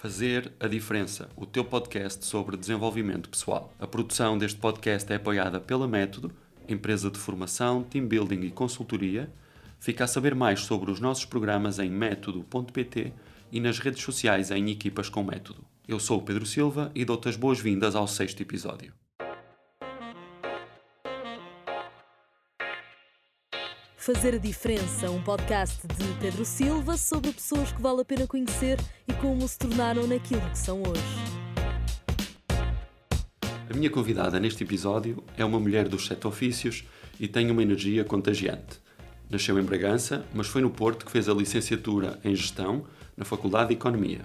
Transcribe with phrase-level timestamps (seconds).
[0.00, 3.74] Fazer a Diferença, o teu podcast sobre desenvolvimento pessoal.
[3.80, 6.30] A produção deste podcast é apoiada pela Método,
[6.68, 9.28] empresa de formação, team building e consultoria.
[9.80, 13.12] Fica a saber mais sobre os nossos programas em método.pt
[13.50, 15.64] e nas redes sociais em Equipas com Método.
[15.88, 18.92] Eu sou o Pedro Silva e dou-te as boas-vindas ao sexto episódio.
[24.00, 28.78] Fazer a Diferença, um podcast de Pedro Silva sobre pessoas que vale a pena conhecer
[29.08, 31.02] e como se tornaram naquilo que são hoje.
[33.68, 36.84] A minha convidada neste episódio é uma mulher dos sete ofícios
[37.18, 38.80] e tem uma energia contagiante.
[39.28, 42.84] Nasceu em Bragança, mas foi no Porto que fez a licenciatura em Gestão
[43.16, 44.20] na Faculdade de Economia.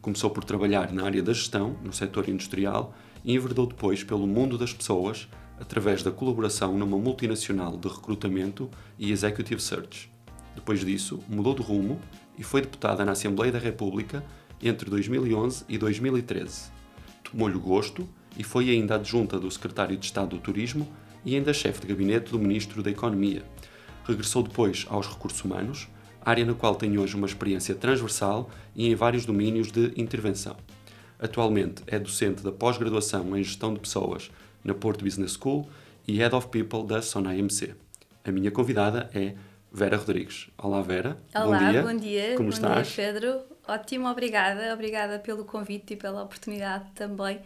[0.00, 4.56] Começou por trabalhar na área da gestão, no setor industrial, e enverdou depois pelo mundo
[4.56, 5.28] das pessoas,
[5.60, 10.10] através da colaboração numa multinacional de recrutamento e executive search.
[10.54, 12.00] Depois disso, mudou de rumo
[12.36, 14.24] e foi deputada na Assembleia da República
[14.62, 16.70] entre 2011 e 2013.
[17.30, 20.88] Tomou-lhe gosto e foi ainda adjunta do Secretário de Estado do Turismo
[21.24, 23.44] e ainda chefe de gabinete do Ministro da Economia.
[24.04, 25.88] Regressou depois aos recursos humanos,
[26.24, 30.56] área na qual tem hoje uma experiência transversal e em vários domínios de intervenção.
[31.18, 34.30] Atualmente é docente da pós-graduação em Gestão de Pessoas
[34.64, 35.68] na Porto Business School
[36.06, 37.74] e Head of People da Sonai MC.
[38.24, 39.34] A minha convidada é
[39.72, 40.48] Vera Rodrigues.
[40.58, 41.18] Olá, Vera.
[41.34, 41.82] Olá, bom dia.
[41.82, 42.88] Bom dia, Como bom estás?
[42.88, 43.40] dia, Pedro.
[43.66, 44.72] Ótimo, obrigada.
[44.72, 47.40] Obrigada pelo convite e pela oportunidade também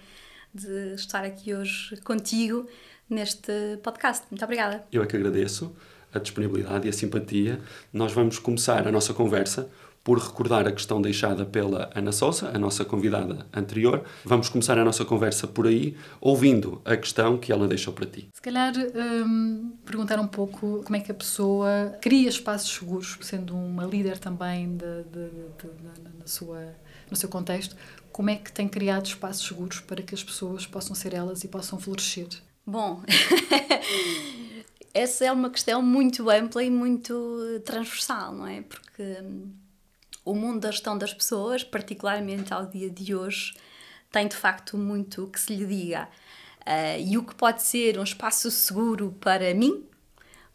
[0.54, 2.68] de estar aqui hoje contigo
[3.08, 4.24] neste podcast.
[4.30, 4.84] Muito obrigada.
[4.92, 5.74] Eu é que agradeço
[6.14, 7.60] a disponibilidade e a simpatia.
[7.92, 9.68] Nós vamos começar a nossa conversa
[10.04, 14.04] por recordar a questão deixada pela Ana Sousa, a nossa convidada anterior.
[14.24, 18.28] Vamos começar a nossa conversa por aí, ouvindo a questão que ela deixou para ti.
[18.34, 23.54] Se calhar hum, perguntar um pouco como é que a pessoa cria espaços seguros, sendo
[23.54, 26.74] uma líder também de, de, de, na, na sua,
[27.10, 27.76] no seu contexto,
[28.10, 31.48] como é que tem criado espaços seguros para que as pessoas possam ser elas e
[31.48, 32.28] possam florescer?
[32.66, 33.02] Bom,
[34.92, 38.62] essa é uma questão muito ampla e muito transversal, não é?
[38.62, 39.50] Porque hum,
[40.24, 43.54] o mundo da gestão das pessoas, particularmente ao dia de hoje,
[44.10, 46.08] tem de facto muito que se lhe diga.
[46.60, 49.84] Uh, e o que pode ser um espaço seguro para mim,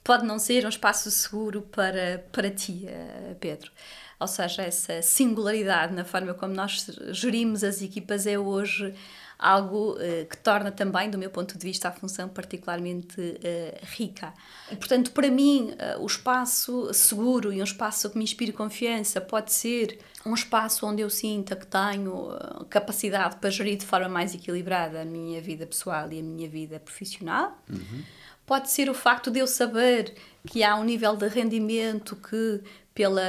[0.04, 3.72] pode não ser um espaço seguro para, para ti, uh, Pedro.
[4.20, 8.94] Ou seja, essa singularidade na forma como nós gerimos as equipas é hoje
[9.40, 14.34] algo uh, que torna também, do meu ponto de vista, a função particularmente uh, rica.
[14.72, 19.22] E, portanto, para mim, uh, o espaço seguro e um espaço que me inspire confiança
[19.22, 22.30] pode ser um espaço onde eu sinta que tenho
[22.70, 26.80] capacidade para gerir de forma mais equilibrada a minha vida pessoal e a minha vida
[26.80, 27.58] profissional.
[27.70, 28.04] Uhum.
[28.46, 30.14] Pode ser o facto de eu saber
[30.48, 32.62] que há um nível de rendimento que,
[32.94, 33.22] pela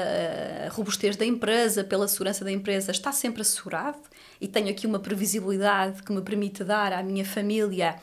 [0.70, 3.98] robustez da empresa, pela segurança da empresa, está sempre assegurado
[4.40, 7.96] e tenho aqui uma previsibilidade que me permite dar à minha família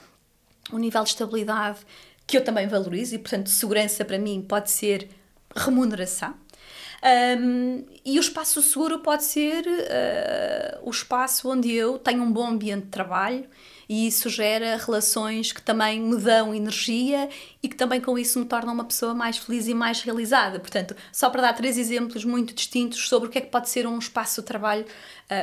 [0.71, 1.79] um nível de estabilidade
[2.27, 5.09] que eu também valorizo e, portanto, segurança para mim pode ser
[5.55, 6.33] remuneração.
[7.39, 12.47] Um, e o espaço seguro pode ser uh, o espaço onde eu tenho um bom
[12.47, 13.45] ambiente de trabalho
[13.87, 17.29] e isso gera relações que também me dão energia
[17.61, 20.59] e que também com isso me tornam uma pessoa mais feliz e mais realizada.
[20.59, 23.87] Portanto, só para dar três exemplos muito distintos sobre o que é que pode ser
[23.87, 24.85] um espaço de trabalho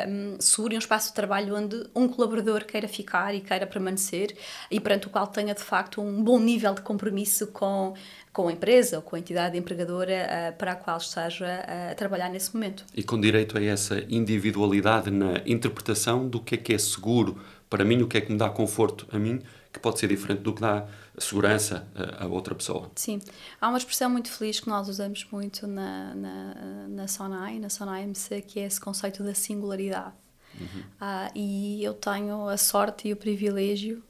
[0.08, 4.36] um, seguro e um espaço de trabalho onde um colaborador queira ficar e queira permanecer
[4.70, 7.94] e perante o qual tenha de facto um bom nível de compromisso com
[8.32, 11.94] com a empresa ou com a entidade empregadora uh, para a qual esteja uh, a
[11.94, 12.84] trabalhar nesse momento.
[12.94, 17.38] E com direito a essa individualidade na interpretação do que é que é seguro
[17.72, 19.40] para mim, o que é que me dá conforto a mim,
[19.72, 22.90] que pode ser diferente do que dá segurança a, a outra pessoa.
[22.94, 23.18] Sim.
[23.58, 26.54] Há uma expressão muito feliz que nós usamos muito na, na,
[26.88, 30.12] na SONAI, na SONAI MC, que é esse conceito da singularidade.
[30.60, 30.80] Uhum.
[30.80, 34.02] Uh, e eu tenho a sorte e o privilégio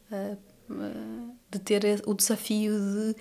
[1.49, 3.17] de ter o desafio de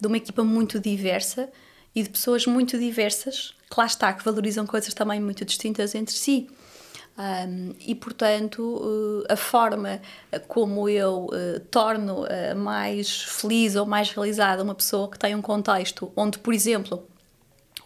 [0.00, 1.50] de uma equipa muito diversa
[1.94, 6.14] e de pessoas muito diversas, que lá está, que valorizam coisas também muito distintas entre
[6.14, 6.48] si.
[7.16, 10.00] Um, e portanto, uh, a forma
[10.48, 12.24] como eu uh, torno
[12.56, 17.06] mais feliz ou mais realizada uma pessoa que tem um contexto onde, por exemplo,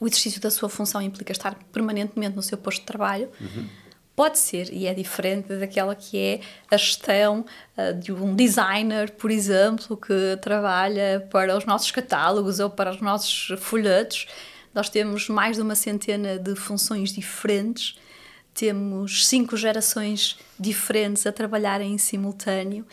[0.00, 3.28] o exercício da sua função implica estar permanentemente no seu posto de trabalho.
[3.40, 3.66] Uhum
[4.19, 7.44] pode ser e é diferente daquela que é a gestão
[7.76, 13.00] uh, de um designer, por exemplo, que trabalha para os nossos catálogos ou para os
[13.00, 14.26] nossos folhetos.
[14.75, 17.96] Nós temos mais de uma centena de funções diferentes,
[18.58, 22.84] temos cinco gerações diferentes a trabalharem em simultâneo,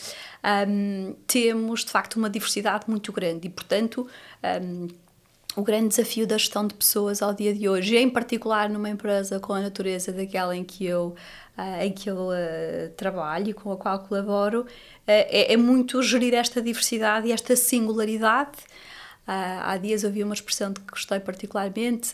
[0.68, 4.08] um, temos de facto uma diversidade muito grande e, portanto,
[4.62, 4.88] um,
[5.56, 9.40] o grande desafio da gestão de pessoas ao dia de hoje, em particular numa empresa
[9.40, 11.16] com a natureza daquela em que eu,
[11.58, 14.66] uh, em que eu uh, trabalho e com a qual colaboro, uh,
[15.08, 18.60] é, é, muito gerir esta diversidade e esta singularidade.
[19.26, 22.12] há dias ouvi uma expressão de que gostei particularmente,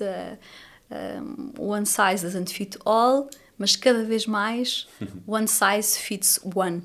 [0.89, 3.27] um, one size doesn't fit all,
[3.61, 4.87] mas cada vez mais
[5.27, 6.81] one size fits one.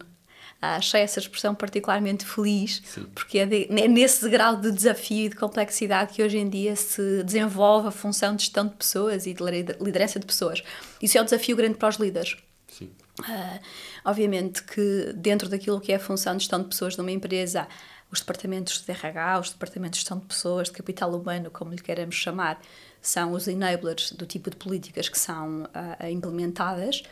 [0.60, 3.06] Ah, achei essa expressão particularmente feliz, Sim.
[3.14, 6.76] porque é, de, é, nesse grau de desafio e de complexidade que hoje em dia
[6.76, 9.42] se desenvolve a função de gestão de pessoas e de
[9.80, 10.62] liderança de pessoas.
[11.00, 12.36] Isso é um desafio grande para os líderes.
[12.68, 12.90] Sim.
[13.20, 13.60] Uh,
[14.04, 17.66] obviamente que dentro daquilo que é a função de gestão de pessoas numa empresa,
[18.10, 21.80] os departamentos de RH, os departamentos de gestão de pessoas, de capital humano, como lhe
[21.80, 22.60] queremos chamar,
[23.00, 27.02] são os enablers do tipo de políticas que são uh, implementadas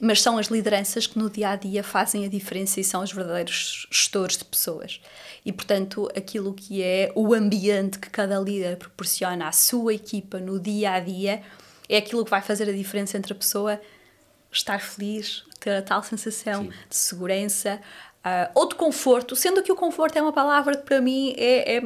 [0.00, 3.12] mas são as lideranças que no dia a dia fazem a diferença e são os
[3.12, 5.00] verdadeiros gestores de pessoas.
[5.44, 10.58] E, portanto, aquilo que é o ambiente que cada líder proporciona à sua equipa no
[10.58, 11.42] dia a dia
[11.88, 13.80] é aquilo que vai fazer a diferença entre a pessoa
[14.50, 16.72] estar feliz, ter a tal sensação Sim.
[16.88, 17.80] de segurança
[18.24, 21.76] uh, ou de conforto, sendo que o conforto é uma palavra que para mim é,
[21.76, 21.82] é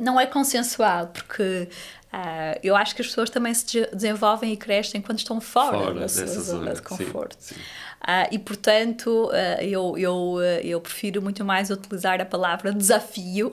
[0.00, 1.68] não é consensual, porque
[2.14, 5.94] Uh, eu acho que as pessoas também se desenvolvem e crescem quando estão fora, fora
[5.94, 7.36] da sua zona de conforto.
[7.40, 7.60] Sim, sim.
[7.60, 13.52] Uh, e, portanto, uh, eu, eu, eu prefiro muito mais utilizar a palavra desafio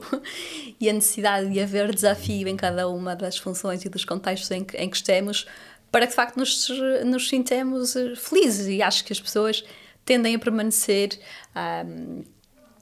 [0.78, 4.62] e a necessidade de haver desafio em cada uma das funções e dos contextos em
[4.62, 5.44] que, em que estamos
[5.90, 6.68] para que, de facto, nos,
[7.04, 8.68] nos sintamos felizes.
[8.68, 9.64] E acho que as pessoas
[10.04, 11.18] tendem a permanecer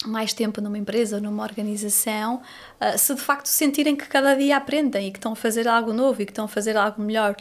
[0.06, 2.37] mais tempo numa empresa, numa organização,
[2.81, 5.93] uh, se de facto sentirem que cada dia aprendem e que estão a fazer algo
[5.93, 7.37] novo e que estão a fazer algo melhor.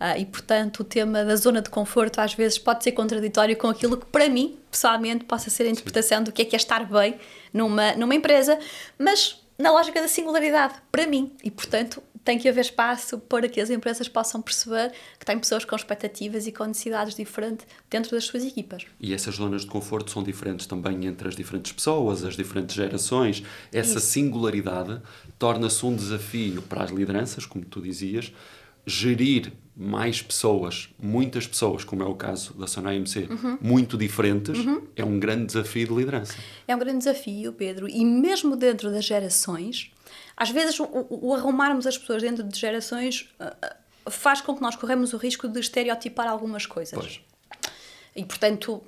[0.00, 3.68] Uh, e portanto, o tema da zona de conforto às vezes pode ser contraditório com
[3.68, 6.84] aquilo que para mim, pessoalmente, possa ser a interpretação do que é que é estar
[6.84, 7.18] bem
[7.52, 8.58] numa, numa empresa,
[8.98, 11.32] mas na lógica da singularidade, para mim.
[11.42, 15.64] E portanto, tem que haver espaço para que as empresas possam perceber que têm pessoas
[15.64, 18.86] com expectativas e com necessidades diferentes dentro das suas equipas.
[18.98, 23.42] E essas zonas de conforto são diferentes também entre as diferentes pessoas, as diferentes gerações.
[23.70, 24.08] Essa Isso.
[24.08, 25.00] singularidade
[25.38, 28.32] torna-se um desafio para as lideranças, como tu dizias,
[28.86, 33.58] gerir mais pessoas, muitas pessoas, como é o caso da Sonai MC, uhum.
[33.60, 34.82] muito diferentes, uhum.
[34.94, 36.34] é um grande desafio de liderança.
[36.68, 39.90] É um grande desafio, Pedro, e mesmo dentro das gerações,
[40.36, 44.76] às vezes, o, o, arrumarmos as pessoas dentro de gerações uh, faz com que nós
[44.76, 46.98] corremos o risco de estereotipar algumas coisas.
[46.98, 47.20] Pois.
[48.16, 48.82] E, portanto,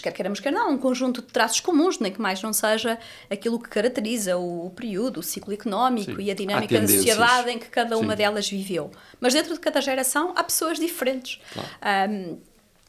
[0.00, 2.98] quer queiramos, quer não, um conjunto de traços comuns, nem que mais não seja
[3.30, 6.22] aquilo que caracteriza o, o período, o ciclo económico Sim.
[6.22, 8.18] e a dinâmica da sociedade em que cada uma Sim.
[8.18, 8.90] delas viveu.
[9.20, 11.40] Mas dentro de cada geração há pessoas diferentes.
[11.52, 12.10] Claro.
[12.10, 12.38] Um,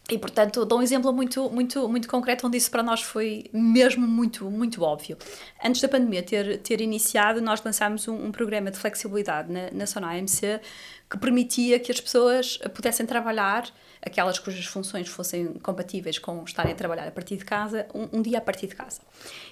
[0.09, 4.05] e, portanto, dou um exemplo muito, muito, muito concreto onde isso para nós foi mesmo
[4.05, 5.17] muito, muito óbvio.
[5.63, 9.88] Antes da pandemia ter, ter iniciado, nós lançámos um, um programa de flexibilidade na, na
[9.88, 10.59] Sonai MC
[11.09, 13.69] que permitia que as pessoas pudessem trabalhar,
[14.01, 18.21] aquelas cujas funções fossem compatíveis com estarem a trabalhar a partir de casa, um, um
[18.21, 18.99] dia a partir de casa.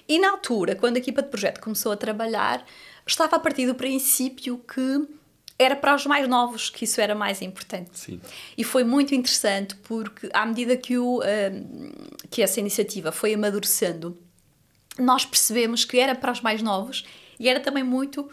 [0.06, 2.62] E na altura, quando a equipa de projeto começou a trabalhar,
[3.06, 5.08] estava a partir do princípio que
[5.58, 7.90] era para os mais novos que isso era mais importante.
[7.92, 8.20] Sim.
[8.56, 11.22] E foi muito interessante porque, à medida que, o, uh,
[12.30, 14.18] que essa iniciativa foi amadurecendo,
[14.98, 17.04] nós percebemos que era para os mais novos
[17.38, 18.28] e era também muito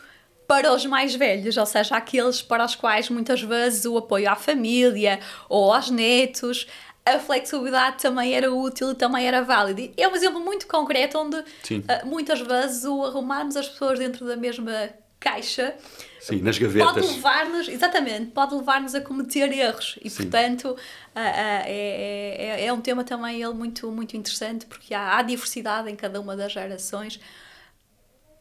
[0.47, 4.35] para os mais velhos, ou seja, aqueles para os quais muitas vezes o apoio à
[4.35, 6.65] família ou aos netos,
[7.05, 9.91] a flexibilidade também era útil e também era válida.
[9.95, 14.35] É um exemplo muito concreto onde uh, muitas vezes o arrumarmos as pessoas dentro da
[14.35, 14.89] mesma
[15.19, 15.75] caixa
[16.19, 16.93] Sim, nas gavetas.
[16.93, 19.97] Pode levar-nos, exatamente, pode levar-nos a cometer erros.
[20.03, 20.23] E, Sim.
[20.23, 20.77] portanto, uh,
[21.15, 25.95] é, é, é um tema também ele muito, muito interessante, porque há, há diversidade em
[25.95, 27.19] cada uma das gerações.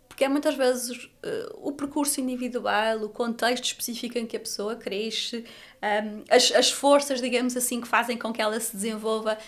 [0.09, 4.75] Porque é muitas vezes uh, o percurso individual, o contexto específico em que a pessoa
[4.75, 5.45] cresce,
[5.81, 9.39] um, as, as forças, digamos assim, que fazem com que ela se desenvolva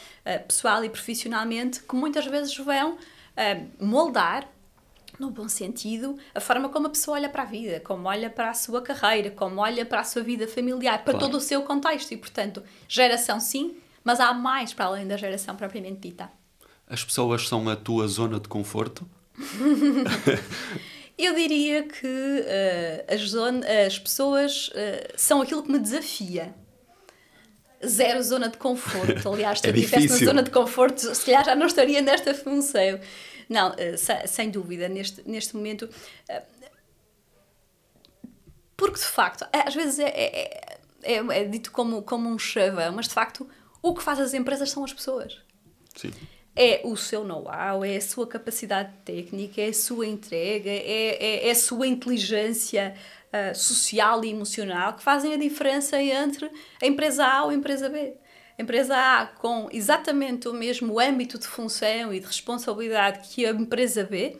[0.46, 2.96] pessoal e profissionalmente, que muitas vezes vão
[3.80, 4.48] moldar
[5.20, 8.50] no bom sentido, a forma como a pessoa olha para a vida, como olha para
[8.50, 11.26] a sua carreira, como olha para a sua vida familiar, para claro.
[11.26, 12.12] todo o seu contexto.
[12.12, 16.30] E, portanto, geração sim, mas há mais para além da geração propriamente dita.
[16.88, 19.06] As pessoas são a tua zona de conforto?
[21.16, 26.54] Eu diria que uh, as, zona, as pessoas uh, são aquilo que me desafia.
[27.86, 29.28] Zero zona de conforto.
[29.28, 32.32] Aliás, se é eu estivesse na zona de conforto, se calhar já não estaria nesta
[32.32, 32.98] função.
[33.50, 33.96] Não, eh,
[34.28, 35.90] sem dúvida, neste, neste momento.
[36.28, 36.42] Eh,
[38.76, 43.08] porque de facto, às vezes é, é, é, é dito como, como um chavão, mas
[43.08, 43.46] de facto
[43.82, 45.38] o que faz as empresas são as pessoas.
[45.96, 46.12] Sim.
[46.54, 51.48] É o seu know-how, é a sua capacidade técnica, é a sua entrega, é, é,
[51.48, 52.94] é a sua inteligência
[53.32, 57.88] uh, social e emocional que fazem a diferença entre a empresa A ou a empresa
[57.88, 58.14] B.
[58.60, 63.52] A empresa A, com exatamente o mesmo âmbito de função e de responsabilidade que a
[63.52, 64.36] empresa B,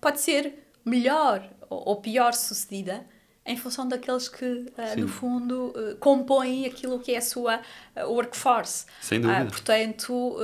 [0.00, 3.06] pode ser melhor ou pior sucedida
[3.46, 7.60] em função daqueles que, uh, no fundo, uh, compõem aquilo que é a sua
[7.94, 8.86] uh, workforce.
[9.00, 9.44] Sem dúvida.
[9.44, 10.36] portanto,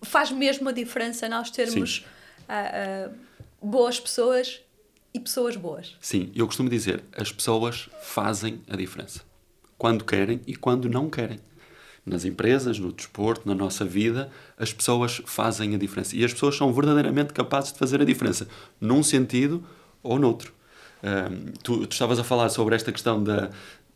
[0.00, 2.06] faz mesmo a diferença nós termos
[3.60, 4.62] boas pessoas
[5.12, 5.94] e pessoas boas.
[6.00, 9.20] Sim, eu costumo dizer, as pessoas fazem a diferença.
[9.76, 11.38] Quando querem e quando não querem.
[12.04, 16.16] Nas empresas, no desporto, na nossa vida, as pessoas fazem a diferença.
[16.16, 18.48] E as pessoas são verdadeiramente capazes de fazer a diferença,
[18.80, 19.62] num sentido
[20.02, 20.52] ou noutro.
[21.02, 23.50] Um, tu, tu, estavas a falar sobre esta questão da,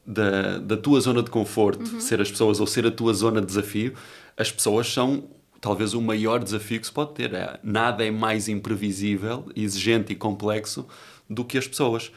[0.07, 2.01] da, da tua zona de conforto, uhum.
[2.01, 3.95] ser as pessoas ou ser a tua zona de desafio.
[4.37, 5.25] As pessoas são
[5.61, 7.35] talvez o maior desafio que se pode ter.
[7.35, 10.87] É, nada é mais imprevisível, exigente e complexo
[11.29, 12.13] do que as pessoas.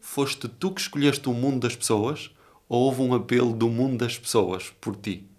[0.00, 2.30] Foste tu que escolheste o mundo das pessoas
[2.68, 5.29] ou houve um apelo do mundo das pessoas por ti?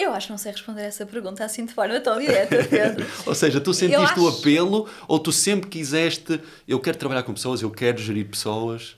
[0.00, 3.06] Eu acho que não sei responder essa pergunta assim de forma tão direta, Pedro.
[3.26, 4.24] ou seja, tu sentiste acho...
[4.24, 8.96] o apelo ou tu sempre quiseste, eu quero trabalhar com pessoas, eu quero gerir pessoas?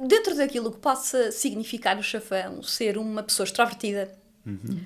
[0.00, 4.10] Dentro daquilo que possa significar o chafão ser uma pessoa extrovertida,
[4.46, 4.80] uhum.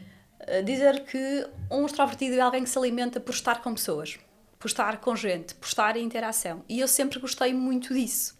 [0.65, 4.19] dizer que um extrovertido é alguém que se alimenta por estar com pessoas,
[4.59, 6.65] por estar com gente, por estar em interação.
[6.69, 8.37] E eu sempre gostei muito disso.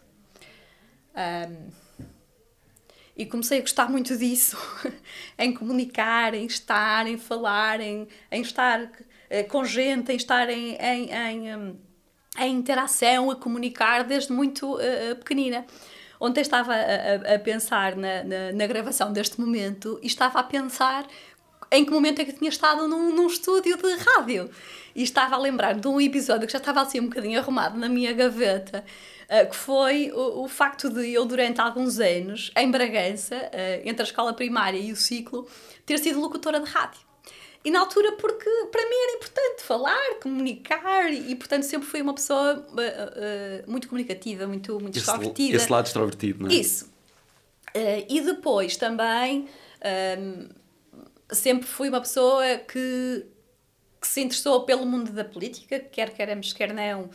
[1.15, 1.88] Um,
[3.19, 4.57] e comecei a gostar muito disso,
[5.37, 10.75] em comunicar, em estar, em falar, em, em estar uh, com gente, em estar em,
[10.75, 11.79] em, em,
[12.39, 15.65] em interação, a comunicar desde muito uh, pequenina.
[16.17, 21.05] Ontem estava a, a, pensar na, na, na, gravação deste momento e estava a pensar
[21.69, 24.49] em que momento é que eu tinha estado num, num estúdio de rádio.
[24.95, 27.89] E estava a lembrar de um episódio que já estava assim um bocadinho arrumado na
[27.89, 28.85] minha gaveta,
[29.49, 34.05] que foi o, o, facto de eu, durante alguns anos, em Bragança, uh, entre a
[34.05, 35.47] escola primária e o ciclo,
[35.85, 36.99] ter sido locutora de rádio.
[37.63, 42.13] E na altura, porque para mim era importante falar, comunicar, e, portanto sempre fui uma
[42.13, 45.57] pessoa uh, uh, muito comunicativa, muito, muito esse, extrovertida.
[45.57, 46.53] Esse lado extrovertido, não é?
[46.53, 46.85] Isso.
[47.75, 49.47] Uh, e depois também
[50.17, 50.49] um,
[51.31, 53.25] sempre fui uma pessoa que,
[53.99, 57.09] que se interessou pelo mundo da política, quer queremos, quer não,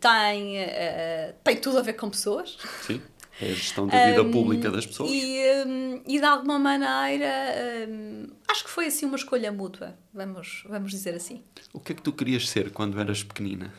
[0.00, 2.56] tem, uh, tem tudo a ver com pessoas.
[2.82, 3.00] Sim.
[3.40, 5.10] É a gestão da vida um, pública das pessoas.
[5.10, 10.64] E, um, e de alguma maneira, um, acho que foi assim uma escolha mútua, vamos,
[10.68, 11.42] vamos dizer assim.
[11.72, 13.72] O que é que tu querias ser quando eras pequenina?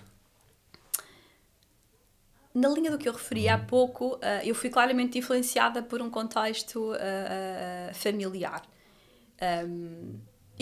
[2.53, 6.09] Na linha do que eu referi há pouco, uh, eu fui claramente influenciada por um
[6.09, 8.63] contexto uh, familiar.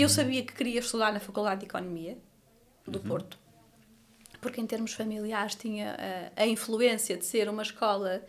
[0.02, 2.18] Eu sabia que queria estudar na Faculdade de Economia
[2.86, 3.06] do uhum.
[3.06, 3.42] Porto
[4.42, 8.22] porque em termos familiares tinha uh, a influência de ser uma escola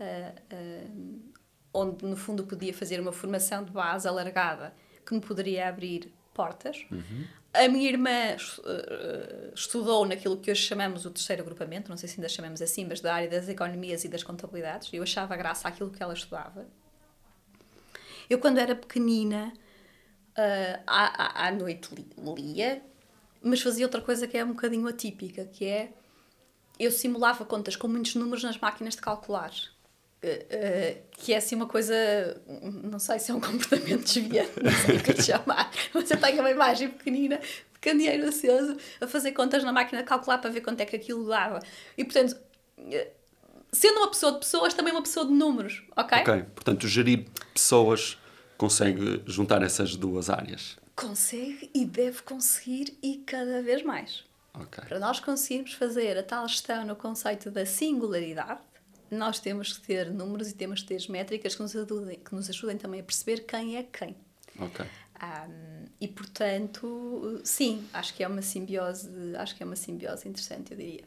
[0.00, 1.20] uh, uh,
[1.72, 4.74] onde no fundo podia fazer uma formação de base alargada
[5.06, 6.84] que me poderia abrir portas.
[6.90, 7.26] Uhum.
[7.52, 8.36] A minha irmã
[9.52, 13.00] estudou naquilo que hoje chamamos o terceiro agrupamento, não sei se ainda chamamos assim, mas
[13.00, 14.88] da área das economias e das contabilidades.
[14.92, 16.64] Eu achava graça àquilo que ela estudava.
[18.28, 19.52] Eu, quando era pequenina,
[20.86, 22.82] à, à noite lia,
[23.42, 25.92] mas fazia outra coisa que é um bocadinho atípica, que é
[26.78, 29.52] eu simulava contas com muitos números nas máquinas de calcular.
[30.22, 31.94] Uh, uh, que é assim uma coisa,
[32.82, 36.20] não sei se é um comportamento desviante, não sei o que te chamar, mas eu
[36.20, 40.50] tenho uma imagem pequenina de candeeiro aceso a fazer contas na máquina de calcular para
[40.50, 41.60] ver quanto é que aquilo dava.
[41.96, 42.36] E portanto,
[42.78, 43.10] uh,
[43.72, 46.18] sendo uma pessoa de pessoas, também uma pessoa de números, ok?
[46.18, 48.18] Ok, portanto, gerir pessoas
[48.60, 54.22] consegue juntar essas duas áreas consegue e deve conseguir e cada vez mais.
[54.52, 54.84] Okay.
[54.84, 58.60] Para nós conseguirmos fazer a tal gestão no conceito da singularidade,
[59.10, 62.50] nós temos que ter números e temos que ter métricas que nos ajudem, que nos
[62.50, 64.14] ajudem também a perceber quem é quem.
[64.58, 64.84] Ok.
[65.22, 70.72] Um, e portanto, sim, acho que é uma simbiose, acho que é uma simbiose interessante,
[70.72, 71.04] eu diria.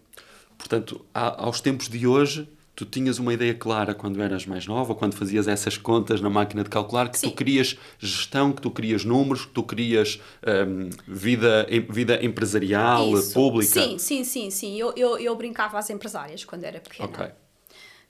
[0.57, 5.13] Portanto, aos tempos de hoje, tu tinhas uma ideia clara quando eras mais nova, quando
[5.13, 7.29] fazias essas contas na máquina de calcular, que Sim.
[7.29, 10.19] tu querias gestão, que tu querias números, que tu querias
[10.67, 13.33] um, vida, vida empresarial, Isso.
[13.33, 13.81] pública.
[13.81, 14.79] Sim, sim, sim, sim.
[14.79, 17.09] Eu, eu, eu brincava às empresárias quando era pequena.
[17.09, 17.42] Ok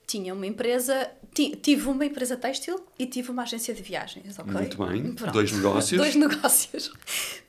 [0.05, 4.51] tinha uma empresa, tive uma empresa têxtil e tive uma agência de viagens, ok?
[4.51, 5.31] Muito bem, Pronto.
[5.31, 5.97] dois negócios.
[5.99, 6.91] dois negócios.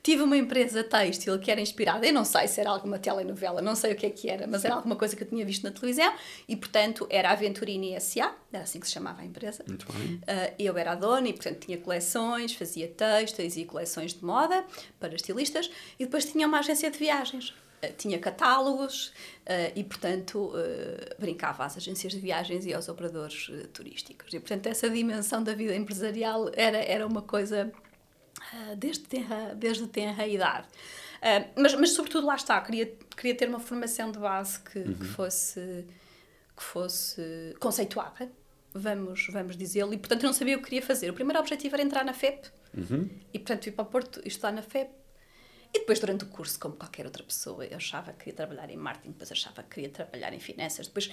[0.01, 3.75] tive uma empresa têxtil que era inspirada, eu não sei se era alguma telenovela, não
[3.75, 5.71] sei o que é que era, mas era alguma coisa que eu tinha visto na
[5.71, 6.13] televisão
[6.47, 9.63] e, portanto, era a Aventurini S.A., era assim que se chamava a empresa.
[9.67, 10.15] Muito bem.
[10.15, 14.63] Uh, eu era a dona e, portanto, tinha coleções, fazia textos e coleções de moda
[14.99, 15.69] para estilistas
[15.99, 17.53] e depois tinha uma agência de viagens
[17.93, 23.67] tinha catálogos uh, e, portanto, uh, brincava às agências de viagens e aos operadores uh,
[23.67, 24.33] turísticos.
[24.33, 27.71] E, portanto, essa dimensão da vida empresarial era, era uma coisa
[28.77, 30.67] desde, tenra, desde tenra idade.
[31.55, 34.93] mas, mas, sobretudo, lá está, queria, queria ter uma formação de base que, uhum.
[34.93, 35.85] que fosse,
[36.55, 38.29] que fosse conceituada,
[38.73, 41.09] vamos, vamos dizê-lo, e, portanto, eu não sabia o que queria fazer.
[41.09, 43.09] O primeiro objetivo era entrar na FEP, uhum.
[43.33, 44.91] e, portanto, ir para o Porto e estudar na FEP
[45.75, 48.77] e depois, durante o curso, como qualquer outra pessoa, eu achava que queria trabalhar em
[48.77, 51.07] marketing, depois achava que queria trabalhar em finanças, depois.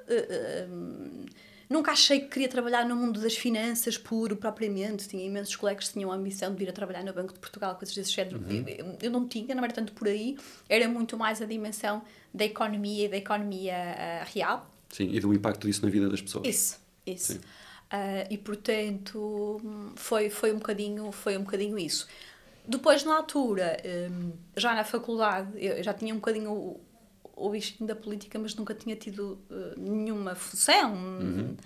[0.00, 1.26] Uh, uh,
[1.70, 5.08] nunca achei que queria trabalhar no mundo das finanças puro, propriamente.
[5.08, 7.74] Tinha imensos colegas que tinham a ambição de vir a trabalhar no Banco de Portugal,
[7.76, 8.38] coisas desse género.
[8.38, 8.64] Uhum.
[8.68, 10.36] Eu, eu, não tinha, não era tanto por aí.
[10.68, 12.02] Era muito mais a dimensão
[12.34, 14.70] da economia e da economia uh, real.
[14.90, 16.46] Sim, e do impacto disso na vida das pessoas.
[16.46, 17.38] Isso, isso.
[17.38, 19.60] Uh, e portanto
[19.96, 22.08] foi foi um bocadinho foi um bocadinho isso
[22.66, 23.76] depois, na altura,
[24.10, 26.80] hum, já na faculdade, eu já tinha um bocadinho o,
[27.34, 30.94] o bichinho da política, mas nunca tinha tido uh, nenhuma função.
[30.94, 31.56] Uhum.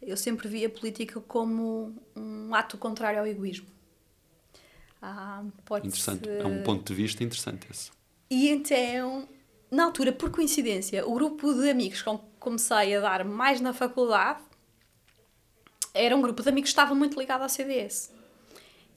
[0.00, 3.66] Eu sempre vi a política como um ato contrário ao egoísmo.
[5.02, 5.44] Ah,
[5.84, 7.90] interessante, é um ponto de vista interessante esse.
[8.30, 9.28] E então,
[9.70, 13.72] na altura, por coincidência, o grupo de amigos com que comecei a dar mais na
[13.72, 14.40] faculdade
[15.94, 18.12] era um grupo de amigos que estava muito ligado ao CDS.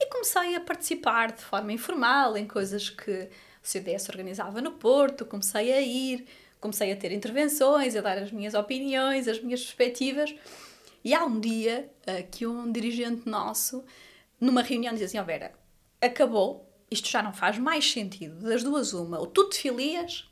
[0.01, 5.27] E comecei a participar de forma informal em coisas que o CDS organizava no Porto,
[5.27, 6.25] comecei a ir,
[6.59, 10.33] comecei a ter intervenções, a dar as minhas opiniões, as minhas perspectivas.
[11.03, 13.85] E há um dia uh, que um dirigente nosso,
[14.39, 15.51] numa reunião, dizia assim: Ó oh Vera,
[16.01, 20.27] acabou, isto já não faz mais sentido, das duas, uma, ou tu te filias,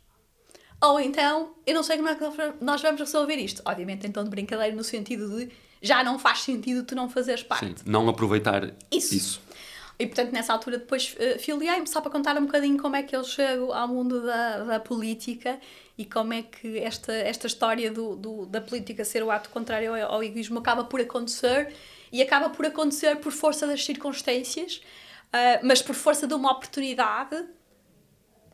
[0.81, 2.23] ou então eu não sei como é que
[2.59, 3.61] nós vamos resolver isto.
[3.63, 7.65] Obviamente, então, de brincadeira, no sentido de já não faz sentido tu não fazeres parte.
[7.65, 9.15] Sim, não aproveitar isso.
[9.15, 9.48] isso.
[9.99, 13.13] E portanto, nessa altura, depois uh, filiei-me só para contar um bocadinho como é que
[13.13, 15.59] eu chego ao mundo da, da política
[15.97, 19.93] e como é que esta, esta história do, do da política ser o ato contrário
[19.93, 21.73] ao, ao egoísmo acaba por acontecer
[22.13, 27.45] e acaba por acontecer por força das circunstâncias, uh, mas por força de uma oportunidade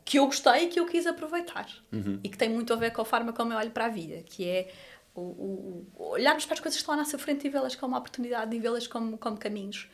[0.04, 1.68] que eu gostei e que eu quis aproveitar.
[1.92, 2.20] Uhum.
[2.24, 4.24] E que tem muito a ver com a forma como eu olho para a vida,
[4.24, 4.74] que é
[5.14, 7.94] o, o, o olharmos para as coisas que estão à nossa frente e vê-las como
[7.94, 9.88] uma oportunidade e vê-las como, como caminhos.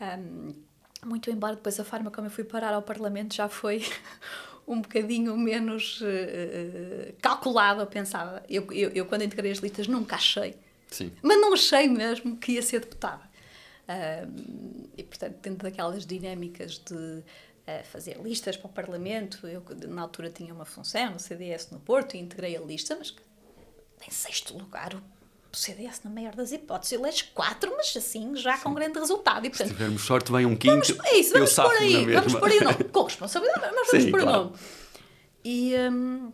[0.00, 0.54] Um,
[1.04, 3.84] muito embora depois a forma como eu fui parar ao Parlamento já foi
[4.66, 8.42] um bocadinho menos uh, calculada, eu pensava.
[8.48, 10.56] Eu, eu, eu, quando integrei as listas, nunca achei.
[10.90, 11.12] Sim.
[11.22, 13.22] Mas não achei mesmo que ia ser deputada.
[13.84, 17.22] Uh, e, portanto, dentro daquelas dinâmicas de uh,
[17.84, 22.14] fazer listas para o Parlamento, eu, na altura, tinha uma função no CDS no Porto
[22.14, 23.14] e integrei a lista, mas
[24.06, 25.02] em sexto lugar, o
[25.54, 29.46] o CDS, na maior das hipóteses, elege quatro, mas assim, já com grande resultado.
[29.46, 30.94] E, portanto, Se tivermos sorte, vem um quinto.
[30.94, 32.84] Vamos, é isso, vamos por aí, vamos por aí o nome.
[32.92, 34.38] Com responsabilidade, mas vamos Sim, por claro.
[34.38, 34.56] o nome.
[35.44, 36.32] E, um,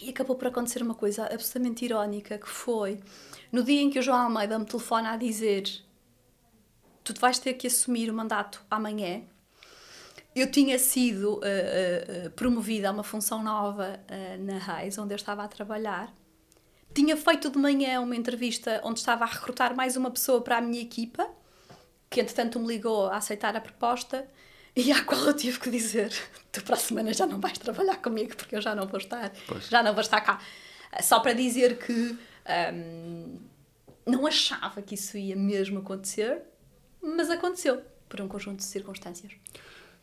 [0.00, 3.00] e acabou por acontecer uma coisa absolutamente irónica, que foi
[3.52, 5.64] no dia em que o João Almeida me telefona a dizer
[7.04, 9.22] tu vais ter que assumir o mandato amanhã,
[10.34, 15.16] eu tinha sido uh, uh, promovida a uma função nova uh, na RAIS, onde eu
[15.16, 16.12] estava a trabalhar,
[16.92, 20.60] tinha feito de manhã uma entrevista onde estava a recrutar mais uma pessoa para a
[20.60, 21.28] minha equipa,
[22.08, 24.26] que entretanto me ligou a aceitar a proposta
[24.74, 26.12] e à qual eu tive que dizer:
[26.50, 29.32] tu para a semana já não vais trabalhar comigo porque eu já não vou estar,
[29.46, 29.68] pois.
[29.68, 30.40] já não vou estar cá.
[31.02, 32.16] Só para dizer que
[32.74, 33.38] hum,
[34.04, 36.42] não achava que isso ia mesmo acontecer,
[37.00, 39.32] mas aconteceu por um conjunto de circunstâncias.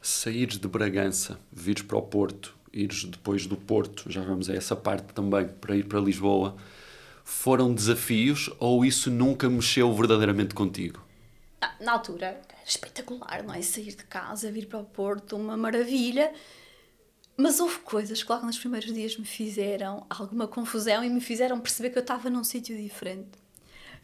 [0.02, 4.76] Saíres de Bragança, vires para o Porto, ires depois do Porto, já vamos a essa
[4.76, 6.56] parte também, para ir para Lisboa
[7.30, 11.06] foram desafios ou isso nunca mexeu verdadeiramente contigo?
[11.78, 13.62] Na altura, era espetacular, não é?
[13.62, 16.34] Sair de casa, vir para o Porto, uma maravilha.
[17.36, 21.60] Mas houve coisas que logo nos primeiros dias me fizeram alguma confusão e me fizeram
[21.60, 23.38] perceber que eu estava num sítio diferente.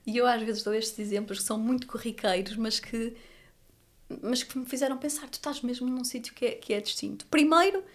[0.06, 3.16] E eu às vezes dou estes exemplos que são muito corriqueiros, mas que,
[4.22, 7.26] mas que me fizeram pensar: tu estás mesmo num sítio que é, que é distinto.
[7.28, 7.86] Primeiro,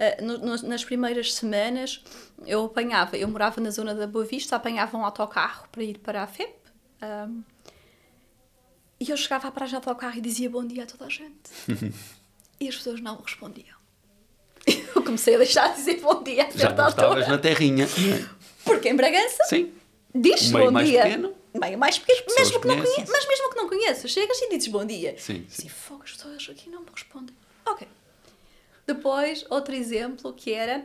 [0.00, 2.02] Uh, no, no, nas primeiras semanas
[2.46, 6.22] eu apanhava, eu morava na zona da Boa Vista, apanhava um autocarro para ir para
[6.22, 6.54] a FEP
[7.02, 7.42] um,
[8.98, 11.50] e eu chegava à praia de autocarro e dizia bom dia a toda a gente
[12.58, 13.78] e as pessoas não respondiam.
[14.94, 17.86] Eu comecei a deixar de dizer bom dia a Já não estavas na terrinha.
[18.64, 19.72] Porque em Bragança Sim.
[20.14, 21.02] diz bom mais dia.
[21.02, 21.34] Pequeno.
[21.58, 23.08] Meio mais pequeno, mesmo que não conheças.
[23.10, 25.16] mas mesmo que não conheças, chegas e dizes bom dia.
[25.18, 25.66] Sim, sim.
[25.66, 27.34] E fogo, as pessoas aqui não me respondem.
[27.66, 27.88] Ok.
[28.94, 30.84] Depois, outro exemplo que era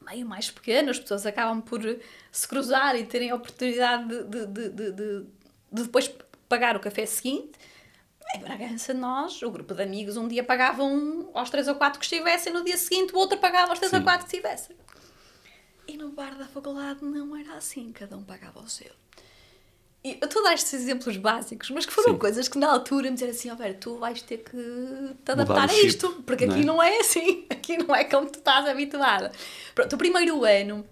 [0.00, 1.80] meio mais pequeno, as pessoas acabam por
[2.32, 5.26] se cruzar e terem a oportunidade de, de, de, de, de
[5.70, 6.10] depois
[6.48, 7.52] pagar o café seguinte.
[8.34, 12.00] Em Bragança, nós, o grupo de amigos, um dia pagava um aos três ou quatro
[12.00, 14.74] que estivessem, no dia seguinte o outro pagava aos três ou quatro que estivessem.
[15.86, 18.92] E no bar da faculdade não era assim, cada um pagava o seu.
[20.20, 22.18] Eu estou a dar estes exemplos básicos, mas que foram Sim.
[22.18, 24.56] coisas que na altura me disseram assim: Vera, tu vais ter que
[25.24, 26.64] te adaptar a chip, isto, porque não aqui é?
[26.64, 29.32] não é assim, aqui não é como tu estás habituada.
[29.74, 30.86] Pronto, o primeiro ano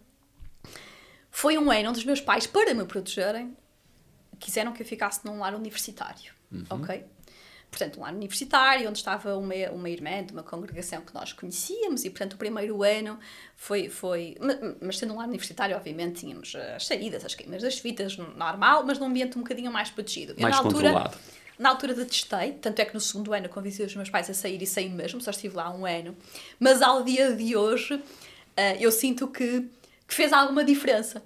[1.31, 3.57] foi um ano onde os meus pais, para me protegerem,
[4.39, 6.33] quiseram que eu ficasse num lar universitário,
[6.71, 7.05] ok?
[7.75, 12.05] Portanto, um lar universitário, onde estava uma, uma irmã de uma congregação que nós conhecíamos,
[12.05, 13.19] e portanto o primeiro ano
[13.57, 13.89] foi.
[13.89, 18.17] foi ma- mas sendo um lar universitário, obviamente, tínhamos as saídas, as queimas das fitas,
[18.17, 20.35] normal, mas num ambiente um bocadinho mais protegido.
[20.37, 21.19] Eu, Mais na altura, controlado.
[21.59, 24.35] na altura detestei, tanto é que no segundo ano eu convenci os meus pais a
[24.35, 26.17] sair e saí mesmo, só estive lá um ano.
[26.61, 28.01] Mas ao dia de hoje
[28.57, 29.69] ah, eu sinto que,
[30.07, 31.23] que fez alguma diferença.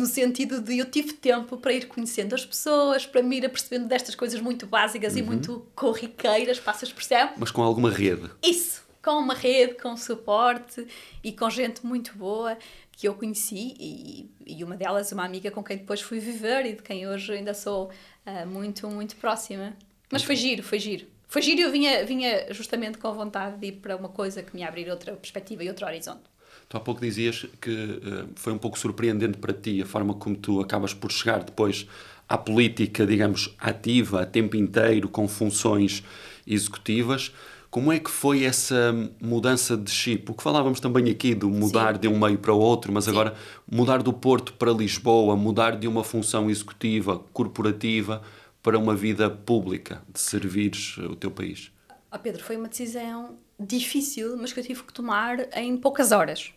[0.00, 3.86] No sentido de eu tive tempo para ir conhecendo as pessoas, para me ir apercebendo
[3.86, 7.32] destas coisas muito básicas e muito corriqueiras, passa a expressão.
[7.36, 8.30] Mas com alguma rede.
[8.42, 10.86] Isso, com uma rede, com suporte
[11.22, 12.56] e com gente muito boa
[12.92, 16.72] que eu conheci e, e uma delas uma amiga com quem depois fui viver e
[16.76, 17.90] de quem hoje ainda sou
[18.24, 19.76] ah, muito, muito próxima.
[20.10, 21.06] Mas foi giro, foi giro.
[21.28, 24.56] Foi giro e eu vinha, vinha justamente com vontade de ir para uma coisa que
[24.56, 26.22] me abrir outra perspectiva e outro horizonte.
[26.70, 30.36] Tu há pouco dizias que eh, foi um pouco surpreendente para ti a forma como
[30.36, 31.84] tu acabas por chegar depois
[32.28, 36.04] à política, digamos, ativa, a tempo inteiro, com funções
[36.46, 37.34] executivas.
[37.72, 40.30] Como é que foi essa mudança de chip?
[40.30, 43.34] O que falávamos também aqui do mudar de um meio para o outro, mas agora
[43.68, 48.22] mudar do Porto para Lisboa, mudar de uma função executiva, corporativa,
[48.62, 51.72] para uma vida pública, de servires o teu país.
[52.08, 56.52] Ah, Pedro, foi uma decisão difícil, mas que eu tive que tomar em poucas horas.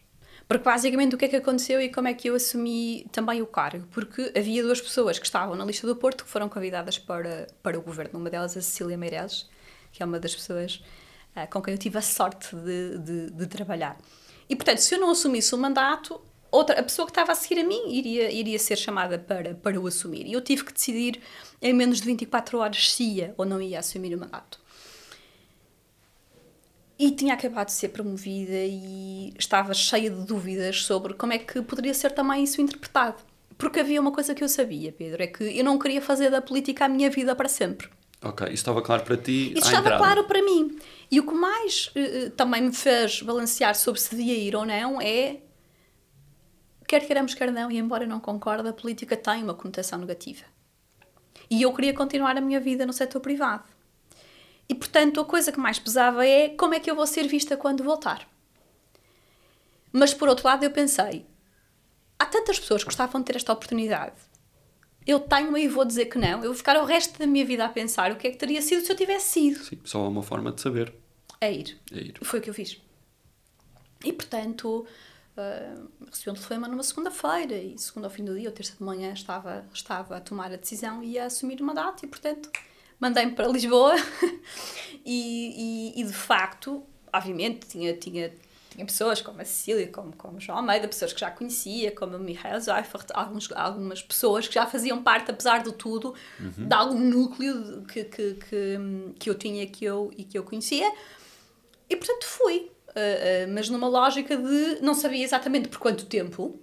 [0.47, 3.47] Porque basicamente o que é que aconteceu e como é que eu assumi também o
[3.47, 3.87] cargo?
[3.91, 7.77] Porque havia duas pessoas que estavam na lista do Porto que foram convidadas para, para
[7.77, 8.19] o governo.
[8.19, 9.49] Uma delas a Cecília Meireles,
[9.91, 10.83] que é uma das pessoas
[11.35, 13.97] ah, com quem eu tive a sorte de, de, de trabalhar.
[14.49, 17.61] E portanto, se eu não assumisse o mandato, outra, a pessoa que estava a seguir
[17.61, 20.27] a mim iria, iria ser chamada para, para o assumir.
[20.27, 21.19] E eu tive que decidir
[21.61, 24.62] em menos de 24 horas se ia ou não ia assumir o mandato.
[26.97, 31.61] E tinha acabado de ser promovida e estava cheia de dúvidas sobre como é que
[31.61, 33.17] poderia ser também isso interpretado.
[33.57, 36.41] Porque havia uma coisa que eu sabia, Pedro, é que eu não queria fazer da
[36.41, 37.89] política a minha vida para sempre.
[38.21, 39.97] Ok, isso estava claro para ti Isso estava entrada.
[39.97, 40.77] claro para mim.
[41.11, 45.01] E o que mais eh, também me fez balancear sobre se devia ir ou não
[45.01, 45.41] é.
[46.87, 50.45] Quer queiramos, quer não, e embora eu não concorde, a política tem uma conotação negativa.
[51.49, 53.63] E eu queria continuar a minha vida no setor privado.
[54.73, 57.55] E portanto, a coisa que mais pesava é como é que eu vou ser vista
[57.55, 58.27] quando voltar.
[59.91, 61.27] Mas por outro lado, eu pensei:
[62.17, 64.15] há tantas pessoas que gostavam de ter esta oportunidade.
[65.05, 66.39] Eu tenho e vou dizer que não.
[66.39, 68.63] Eu vou ficar o resto da minha vida a pensar o que é que teria
[68.63, 70.91] sido se eu tivesse sido Sim, só há uma forma de saber.
[71.39, 71.77] a ir.
[71.91, 72.15] É ir.
[72.23, 72.81] Foi o que eu fiz.
[74.03, 74.87] E portanto,
[75.37, 75.75] ah,
[76.09, 79.13] recebi um telefonema numa segunda-feira e segunda ao fim do dia, ou terça de manhã,
[79.13, 82.49] estava, estava a tomar a decisão e a assumir o mandato e portanto
[82.99, 83.95] mandei-me para Lisboa
[85.05, 88.33] e, e, e, de facto, obviamente, tinha, tinha,
[88.69, 92.19] tinha pessoas como a Cecília, como, como João Almeida, pessoas que já conhecia, como o
[92.19, 97.83] Michael Zeifert, alguns, algumas pessoas que já faziam parte, apesar de tudo, de algum núcleo
[97.83, 98.77] que, que, que,
[99.19, 100.91] que eu tinha que eu, e que eu conhecia.
[101.89, 106.59] E portanto fui, Ah, ah, mas numa lógica de não sabia exatamente por quanto tempo,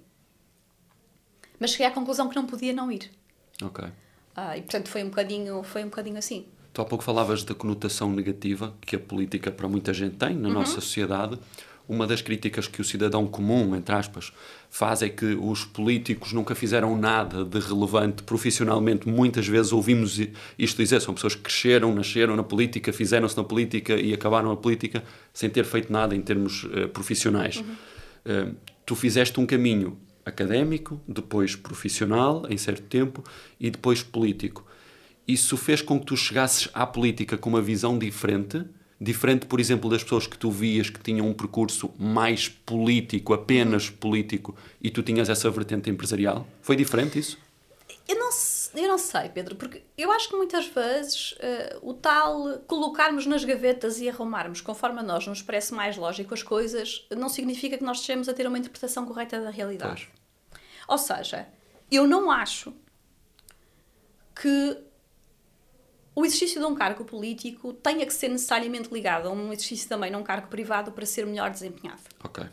[1.58, 3.10] mas cheguei à conclusão que não podia não ir.
[3.62, 3.84] Ok.
[4.34, 6.46] Ah, e portanto foi um bocadinho, foi um bocadinho assim.
[6.72, 10.48] Tu há pouco falavas da conotação negativa que a política para muita gente tem na
[10.48, 11.38] nossa sociedade.
[11.88, 14.32] Uma das críticas que o cidadão comum, entre aspas,
[14.70, 19.08] faz é que os políticos nunca fizeram nada de relevante profissionalmente.
[19.08, 20.20] Muitas vezes ouvimos
[20.56, 24.56] isto dizer, são pessoas que cresceram, nasceram na política, fizeram-se na política e acabaram a
[24.56, 25.02] política
[25.34, 27.64] sem ter feito nada em termos eh, profissionais.
[28.24, 28.52] Eh,
[28.86, 29.98] tu fizeste um caminho
[30.30, 33.22] académico, depois profissional, em certo tempo,
[33.58, 34.64] e depois político.
[35.26, 38.64] Isso fez com que tu chegasses à política com uma visão diferente,
[39.00, 43.88] diferente, por exemplo, das pessoas que tu vias que tinham um percurso mais político, apenas
[43.88, 46.46] político, e tu tinhas essa vertente empresarial?
[46.60, 47.38] Foi diferente isso?
[48.08, 48.30] Eu não,
[48.74, 53.44] eu não sei, Pedro, porque eu acho que muitas vezes eh, o tal colocarmos nas
[53.44, 57.84] gavetas e arrumarmos conforme a nós nos parece mais lógico as coisas não significa que
[57.84, 60.08] nós estejamos a ter uma interpretação correta da realidade.
[60.90, 61.46] Ou seja,
[61.90, 62.74] eu não acho
[64.34, 64.76] que
[66.16, 70.10] o exercício de um cargo político tenha que ser necessariamente ligado a um exercício também
[70.10, 72.00] num cargo privado para ser melhor desempenhado.
[72.24, 72.44] Ok.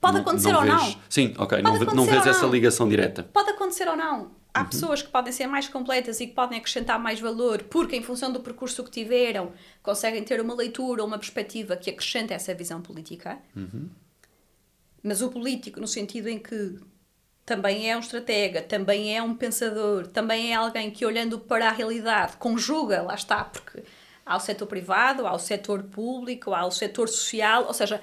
[0.00, 1.00] Pode acontecer ou vês- não.
[1.10, 1.62] Sim, ok.
[1.62, 2.50] Pode não, não vês essa não.
[2.52, 3.24] ligação direta.
[3.24, 4.38] Pode acontecer ou não.
[4.54, 8.02] Há pessoas que podem ser mais completas e que podem acrescentar mais valor porque, em
[8.02, 12.54] função do percurso que tiveram, conseguem ter uma leitura ou uma perspectiva que acrescente essa
[12.54, 13.38] visão política.
[15.02, 16.78] Mas o político, no sentido em que
[17.50, 21.72] também é um estratega, também é um pensador, também é alguém que, olhando para a
[21.72, 23.82] realidade, conjuga, lá está, porque
[24.24, 28.00] há o setor privado, há o setor público, há o setor social, ou seja,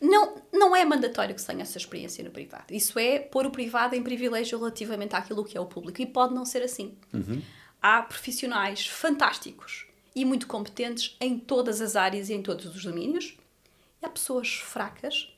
[0.00, 2.64] não, não é mandatório que se tenha essa experiência no privado.
[2.70, 6.00] Isso é pôr o privado em privilégio relativamente àquilo que é o público.
[6.00, 6.96] E pode não ser assim.
[7.82, 13.36] Há profissionais fantásticos e muito competentes em todas as áreas e em todos os domínios.
[14.00, 15.31] E há pessoas fracas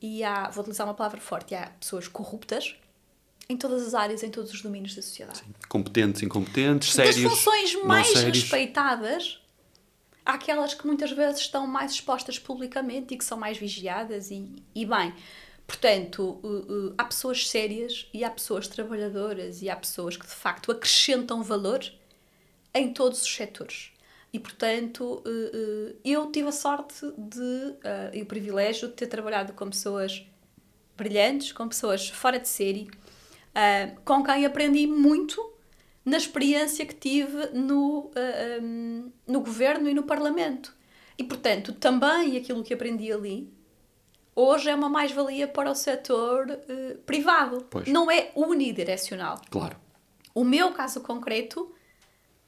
[0.00, 2.76] e há, vou utilizar uma palavra forte, há pessoas corruptas
[3.48, 5.42] em todas as áreas, em todos os domínios da sociedade.
[5.68, 7.16] Competentes, incompetentes, sérios.
[7.16, 9.40] Das funções mais respeitadas,
[10.24, 14.48] há aquelas que muitas vezes estão mais expostas publicamente e que são mais vigiadas e,
[14.74, 15.12] e bem.
[15.66, 20.32] Portanto, uh, uh, há pessoas sérias e há pessoas trabalhadoras e há pessoas que de
[20.32, 21.84] facto acrescentam valor
[22.72, 23.92] em todos os setores.
[24.32, 29.06] E portanto, uh, uh, eu tive a sorte de, uh, e o privilégio de ter
[29.06, 30.24] trabalhado com pessoas
[30.96, 32.90] brilhantes, com pessoas fora de série,
[34.04, 35.54] com quem aprendi muito
[36.04, 38.10] na experiência que tive no,
[39.26, 40.76] no governo e no parlamento.
[41.16, 43.50] E portanto, também aquilo que aprendi ali
[44.34, 47.66] hoje é uma mais-valia para o setor uh, privado.
[47.70, 47.88] Pois.
[47.88, 49.40] Não é unidirecional.
[49.50, 49.76] Claro.
[50.34, 51.79] O meu caso concreto, eh,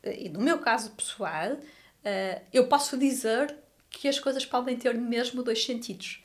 [0.04, 1.56] e no meu caso pessoal,
[2.04, 3.54] eh, eu posso dizer
[3.90, 6.24] que as coisas podem ter mesmo dois sentidos.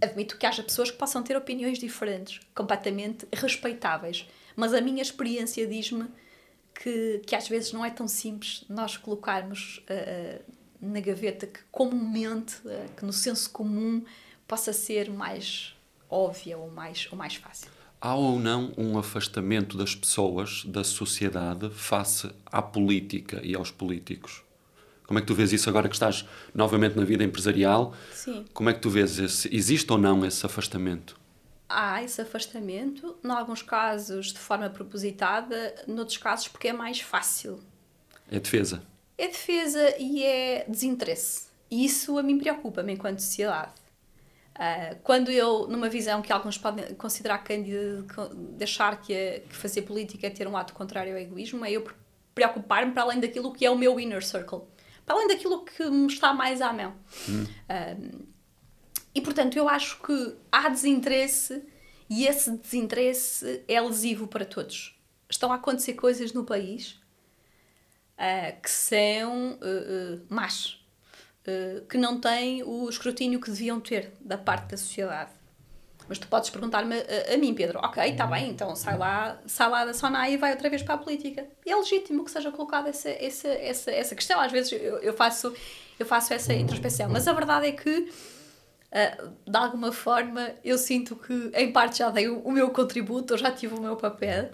[0.00, 5.66] Admito que haja pessoas que possam ter opiniões diferentes, completamente respeitáveis, mas a minha experiência
[5.66, 6.08] diz-me
[6.74, 10.40] que, que às vezes não é tão simples nós colocarmos eh,
[10.80, 14.04] na gaveta que comumente, eh, que no senso comum,
[14.46, 15.76] possa ser mais
[16.08, 17.70] óbvia ou mais, ou mais fácil.
[18.00, 24.42] Há ou não um afastamento das pessoas, da sociedade, face à política e aos políticos?
[25.06, 27.94] Como é que tu vês isso agora que estás novamente na vida empresarial?
[28.12, 28.44] Sim.
[28.52, 31.18] Como é que tu vês esse, existe ou não esse afastamento?
[31.68, 37.60] há esse afastamento, em alguns casos de forma propositada, noutros casos porque é mais fácil.
[38.30, 38.82] É defesa.
[39.16, 41.48] É defesa e é desinteresse.
[41.70, 43.72] E isso a mim preocupa-me enquanto sociedade.
[44.58, 48.04] Ah, quando eu, numa visão que alguns podem considerar cândida,
[48.56, 51.82] de achar que, que fazer política é ter um ato contrário ao egoísmo, é eu
[51.82, 51.94] pre-
[52.34, 54.62] preocupar-me para além daquilo que é o meu inner circle.
[55.06, 56.94] Para além daquilo que me está mais à mão.
[57.68, 57.96] Ah,
[59.14, 61.62] e portanto, eu acho que há desinteresse
[62.10, 64.98] e esse desinteresse é lesivo para todos.
[65.30, 67.00] Estão a acontecer coisas no país
[68.16, 70.77] ah, que são uh, uh, más,
[71.48, 75.30] uh, que não têm o escrutínio que deviam ter da parte da sociedade.
[76.08, 79.68] Mas tu podes perguntar-me a, a mim, Pedro, ok, está bem, então sai lá, sai
[79.68, 81.46] lá da Sonai e vai outra vez para a política.
[81.66, 84.40] E é legítimo que seja colocada essa, essa, essa, essa questão.
[84.40, 85.52] Às vezes eu, eu, faço,
[85.98, 87.10] eu faço essa introspeção.
[87.10, 88.10] Mas a verdade é que
[88.88, 93.34] Uh, de alguma forma eu sinto que em parte já dei o, o meu contributo,
[93.34, 94.50] eu já tive o meu papel,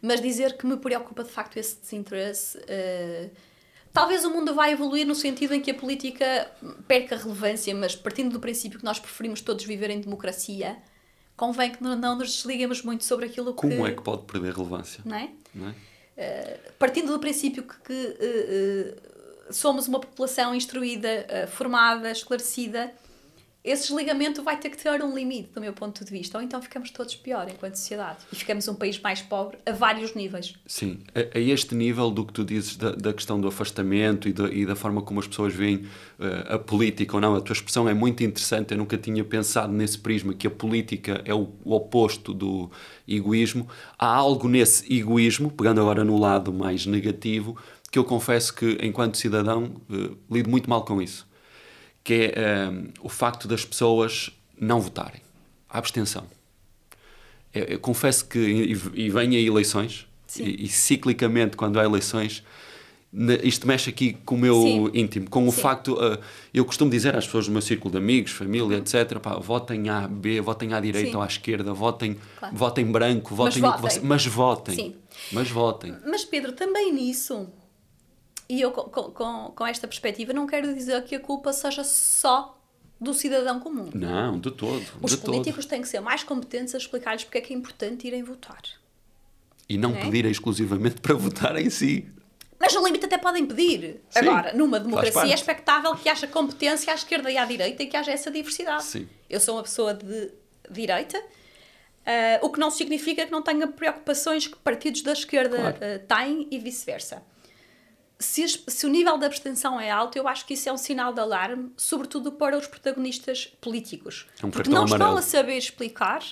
[0.00, 2.56] mas dizer que me preocupa de facto esse desinteresse.
[2.56, 3.30] uh,
[3.98, 6.48] talvez o mundo vai evoluir no sentido em que a política
[6.86, 10.76] perca relevância, mas partindo do princípio que nós preferimos todos viver em democracia,
[11.36, 13.60] convém que não, nos desliguemos muito sobre aquilo que.
[13.60, 15.02] Como é que pode perder relevância?
[15.04, 15.30] Não é?
[15.52, 15.70] Não é?
[15.70, 22.92] Uh, partindo do princípio que, que uh, uh, somos uma população instruída, formada, esclarecida,
[23.70, 26.60] esse desligamento vai ter que ter um limite, do meu ponto de vista, ou então
[26.62, 30.54] ficamos todos pior enquanto sociedade e ficamos um país mais pobre a vários níveis.
[30.66, 34.32] Sim, a, a este nível do que tu dizes da, da questão do afastamento e
[34.32, 37.52] da, e da forma como as pessoas veem uh, a política ou não, a tua
[37.52, 38.72] expressão é muito interessante.
[38.72, 42.70] Eu nunca tinha pensado nesse prisma que a política é o, o oposto do
[43.06, 43.68] egoísmo.
[43.98, 47.56] Há algo nesse egoísmo, pegando agora no lado mais negativo,
[47.90, 51.27] que eu confesso que, enquanto cidadão, uh, lido muito mal com isso
[52.08, 55.20] que é um, o facto das pessoas não votarem.
[55.68, 56.24] A abstenção.
[57.52, 60.06] Eu, eu confesso que, e, e vem a eleições,
[60.38, 62.42] e, e, ciclicamente, quando há eleições,
[63.42, 64.90] isto mexe aqui com o meu Sim.
[64.94, 65.60] íntimo, com o Sim.
[65.60, 66.18] facto, uh,
[66.54, 70.08] eu costumo dizer às pessoas do meu círculo de amigos, família, etc., pá, votem A,
[70.08, 71.16] B, votem à direita Sim.
[71.16, 72.56] ou à esquerda, votem, Claro.
[72.56, 73.98] votem branco, votem o que votem.
[73.98, 74.96] você- mas votem.
[75.30, 75.94] Mas votem.
[76.06, 77.48] Mas Pedro, também nisso,
[78.48, 82.58] e eu com, com- com, esta perspectiva não quero dizer que a culpa seja só
[83.00, 83.90] do cidadão comum.
[83.94, 84.82] Não, de todo.
[85.02, 85.26] Os de todo.
[85.26, 88.62] políticos têm que ser mais competentes a explicar-lhes porque é que é importante irem votar.
[89.68, 90.00] E não Não é?
[90.02, 92.08] pedirem exclusivamente para votar em si.
[92.58, 94.00] Mas no limite até podem pedir.
[94.10, 97.86] Sim, Agora, numa democracia é expectável que haja competência à esquerda e à direita e
[97.86, 98.82] que haja essa diversidade.
[98.82, 99.08] Sim.
[99.30, 100.30] Eu sou uma pessoa de
[100.70, 101.22] direita
[102.08, 105.76] Uh, o que não significa que não tenha preocupações que partidos da esquerda Claro.
[105.76, 107.22] uh, têm e vice-versa.
[108.18, 111.12] Se, se o nível de abstenção é alto, eu acho que isso é um sinal
[111.12, 114.26] de alarme, sobretudo para os protagonistas políticos.
[114.42, 115.18] É um porque não estão amarelo.
[115.18, 116.22] a saber explicar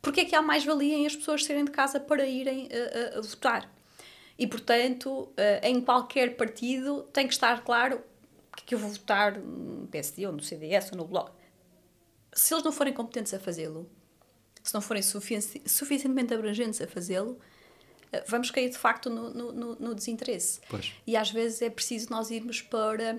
[0.00, 3.16] porque é que há mais valia em as pessoas saírem de casa para irem uh,
[3.16, 3.70] uh, a votar.
[4.38, 8.00] E, portanto, uh, em qualquer partido tem que estar claro
[8.64, 11.36] que, eu vou votar no PSD ou no CDS ou no Bloco.
[12.32, 13.90] Se eles não forem competentes a fazê-lo,
[14.62, 17.44] se não forem sufici- suficientemente abrangentes a fazê-lo, eh,
[18.26, 20.60] vamos cair de facto no, no, no- desinteresse.
[20.68, 20.92] Pois.
[21.06, 23.18] E às vezes é preciso nós irmos para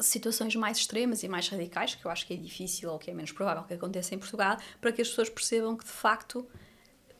[0.00, 3.14] situações mais extremas e mais radicais, que eu acho que é difícil ou que é
[3.14, 6.46] menos provável que aconteça em Portugal, para que as pessoas percebam que de facto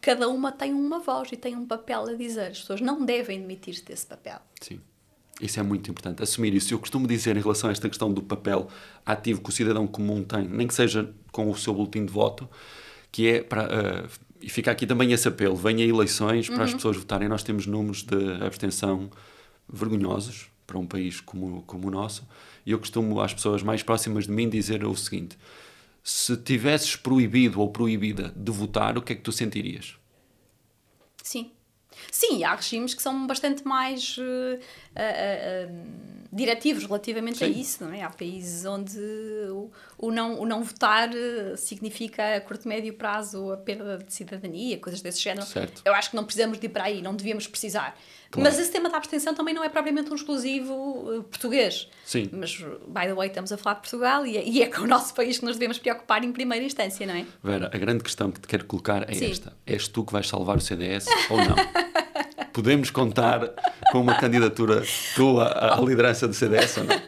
[0.01, 2.51] cada uma tem uma voz e tem um papel a dizer.
[2.51, 4.39] As pessoas não devem demitir-se desse papel.
[4.61, 4.81] Sim.
[5.41, 6.73] Isso é muito importante, assumir isso.
[6.73, 8.69] Eu costumo dizer em relação a esta questão do papel
[9.05, 12.49] ativo que o cidadão comum tem, nem que seja com o seu boletim de voto,
[13.11, 13.63] que é para.
[13.65, 14.09] eh,
[14.41, 17.29] e fica aqui também esse apelo: venha eleições para as pessoas votarem.
[17.29, 19.11] Nós temos números de abstenção
[19.69, 22.27] vergonhosos para um país como, como o nosso,
[22.65, 25.39] e eu costumo às pessoas mais próximas de mim dizer o seguinte:
[26.03, 29.97] se tivesses proibido ou proibida de votar, o que é que tu sentirias?
[31.23, 31.51] Sim.
[32.11, 34.61] Sim, há regimes que são bastante mais eh,
[34.97, 35.69] ah,
[36.35, 37.61] diretivos relativamente a Sim.
[37.61, 38.03] isso, não é?
[38.03, 38.99] Há países onde
[39.51, 44.13] o, o não, o não votar eh, significa a curto médio prazo a perda de
[44.13, 45.47] cidadania, coisas desse género.
[45.47, 45.83] Certo.
[45.85, 47.97] Eu acho que não precisamos de ir para aí, não devíamos precisar.
[48.33, 48.51] Claro.
[48.51, 51.89] Mas esse tema da abstenção também não é propriamente um exclusivo eh, português.
[52.05, 52.29] Sim.
[52.33, 54.87] Mas, by the way, estamos a falar de Portugal e é, e é com o
[54.89, 57.25] nosso país que nos devemos preocupar em primeira instância, não é?
[57.45, 59.31] Vera, a grande questão que te quero colocar é Sim.
[59.31, 61.55] esta: és tu que vais salvar o CDS ou não?
[62.55, 63.53] Podemos contar
[63.91, 64.83] com uma candidatura
[65.17, 67.03] tua à liderança do CDS ou não?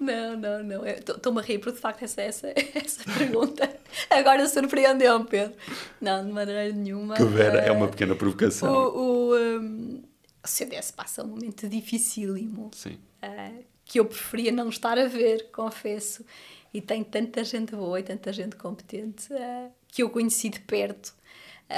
[0.00, 0.84] Não, não, não.
[0.86, 3.70] Estou-me a rir porque de facto essa, essa, essa pergunta
[4.10, 5.54] agora surpreendeu-me, Pedro.
[6.00, 7.14] Não, de maneira nenhuma.
[7.14, 8.72] Que Vera é Eh, uma pequena provocação.
[8.72, 10.02] O, o, um,
[10.44, 12.98] o CDS passa um momento dificílimo Sim.
[13.22, 13.52] eh,
[13.84, 16.24] que eu preferia não estar a ver, confesso.
[16.74, 21.14] E tem tanta gente boa e tanta gente competente eh, que eu conheci de perto,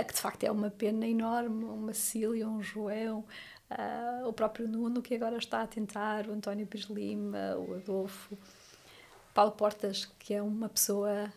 [0.02, 1.64] que de facto é uma pena enorme.
[1.64, 3.24] Uma Cília, um João,
[3.70, 8.36] eh, o próprio Nuno, que agora está a tentar, o António Pires Lima, o Adolfo,
[9.32, 11.32] Paulo Portas, que é uma pessoa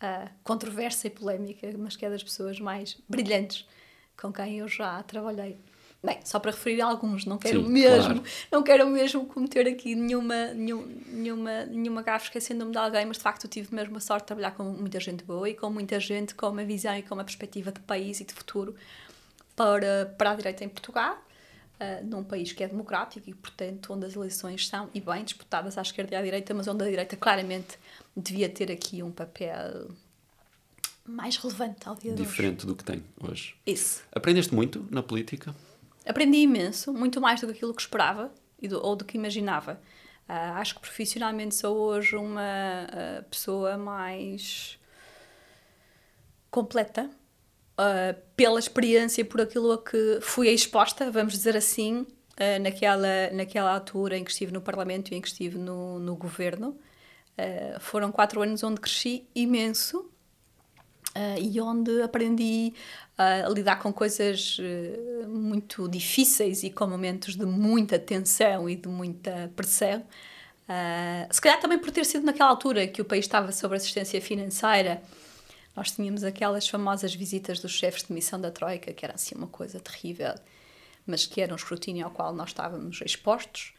[0.00, 3.66] ah, controversa e polémica, mas que é das pessoas mais brilhantes
[4.16, 5.58] com quem eu já trabalhei.
[6.04, 8.24] Bem, só para referir a alguns, não quero Sim, mesmo, claro.
[8.50, 13.22] não quero mesmo cometer aqui nenhuma, nenhum, nenhuma, nenhuma gafe esquecendo-me de alguém, mas de
[13.22, 16.00] facto eu tive mesmo a sorte de trabalhar com muita gente boa e com muita
[16.00, 18.74] gente com uma visão e com uma perspectiva de país e de futuro
[19.54, 21.16] para, para a direita em Portugal,
[21.78, 25.78] ah, num país que é democrático e, portanto, onde as eleições são, e bem, disputadas
[25.78, 27.78] à esquerda e à direita, mas onde a direita claramente
[28.16, 29.88] devia ter aqui um papel
[31.04, 32.30] mais relevante ao dia de hoje.
[32.30, 33.54] Diferente do que tem hoje.
[33.64, 34.02] Isso.
[34.12, 35.54] Aprendeste muito na política?
[36.06, 39.80] Aprendi imenso, muito mais do que aquilo que esperava do- ou do que imaginava.
[40.28, 44.78] Ah, acho que profissionalmente sou hoje uma ah, pessoa mais
[46.50, 47.10] completa
[47.78, 52.06] ah, pela experiência, por aquilo a que fui exposta, vamos dizer assim,
[52.60, 56.76] naquela, naquela altura em que estive no Parlamento e em que estive no, no governo.
[57.80, 60.10] Foram quatro anos onde cresci imenso
[61.14, 62.72] ah, e onde aprendi
[63.18, 68.76] ah, a lidar com coisas eh, muito difíceis e com momentos de muita tensão e
[68.76, 70.02] de muita pressão.
[71.30, 75.02] Se calhar também por ter sido naquela altura que o país estava sob assistência financeira,
[75.76, 79.48] nós tínhamos aquelas famosas visitas dos chefes de missão da Troika, que era assim uma
[79.48, 80.34] coisa terrível,
[81.06, 83.74] mas que era um escrutínio ao qual nós estávamos expostos.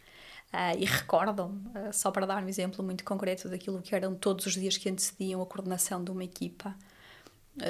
[0.51, 1.59] Ah, e recordam,
[1.91, 5.41] só para dar um exemplo muito concreto daquilo que eram todos os dias que antecediam
[5.41, 6.75] a coordenação de uma equipa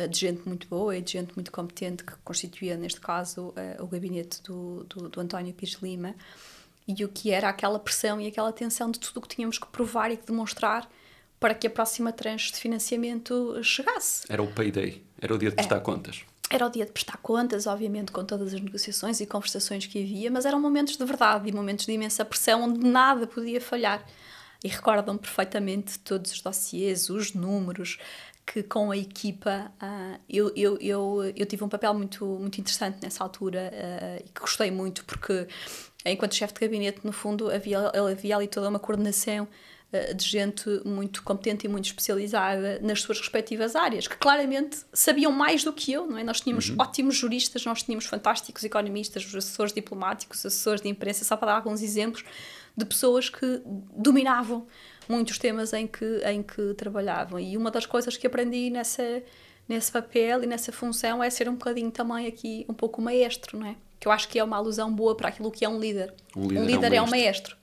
[0.10, 3.88] de gente muito boa e de gente muito competente, que constituía, neste caso, ah, o
[3.88, 6.16] gabinete do, do, do António Pires Lima,
[6.88, 9.68] e o que era aquela pressão e aquela tensão de tudo o que tínhamos que
[9.68, 10.90] provar e que demonstrar
[11.40, 14.24] para que a próxima tranche de financiamento chegasse.
[14.30, 16.24] Era o payday, era o dia de prestar contas.
[16.50, 20.30] Era o dia de prestar contas, obviamente, com todas as negociações e conversações que havia,
[20.30, 24.06] mas eram momentos de verdade e momentos de imensa pressão onde nada podia falhar.
[24.64, 27.98] E recordam perfeitamente todos os dossiês, os números,
[28.46, 33.00] que com a equipa ah, eu, eu, eu, eu tive um papel muito, muito interessante
[33.02, 35.48] nessa altura ah, e que gostei muito, porque
[36.06, 39.48] enquanto chefe de gabinete, no fundo, havia, havia ali toda uma coordenação
[40.16, 45.64] de gente muito competente e muito especializada nas suas respectivas áreas, que claramente sabiam mais
[45.64, 46.24] do que eu, não é?
[46.24, 51.52] Nós tínhamos ótimos juristas, nós tínhamos fantásticos economistas, assessores diplomáticos, assessores de imprensa, só para
[51.52, 52.26] dar alguns exemplos
[52.76, 53.62] de pessoas que
[53.96, 54.66] dominavam
[55.08, 57.40] muitos temas em que, em que trabalhavam.
[57.40, 59.24] E uma das coisas que aprendi nessa,
[59.68, 63.68] nesse papel e nessa função é ser um bocadinho também aqui um pouco maestro, não
[63.68, 63.76] é?
[64.00, 66.14] Que eu acho que é uma alusão boa para aquilo que é um líder.
[66.36, 67.56] Um líder, um líder é é um um maestro.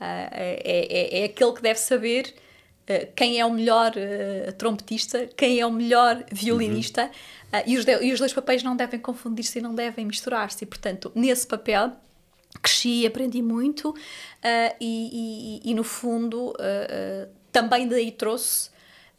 [0.00, 2.34] Uh, é, é, é aquele que deve saber
[2.82, 7.10] uh, quem é o melhor uh, trompetista, quem é o melhor violinista,
[7.52, 7.62] uhum.
[7.66, 10.64] e, os de, e os dois papéis não devem confundir-se e não devem misturar-se.
[10.64, 11.92] E, portanto, nesse papel
[12.62, 13.94] cresci, aprendi muito
[14.80, 16.54] e, e, e, no fundo,
[17.52, 18.70] também daí trouxe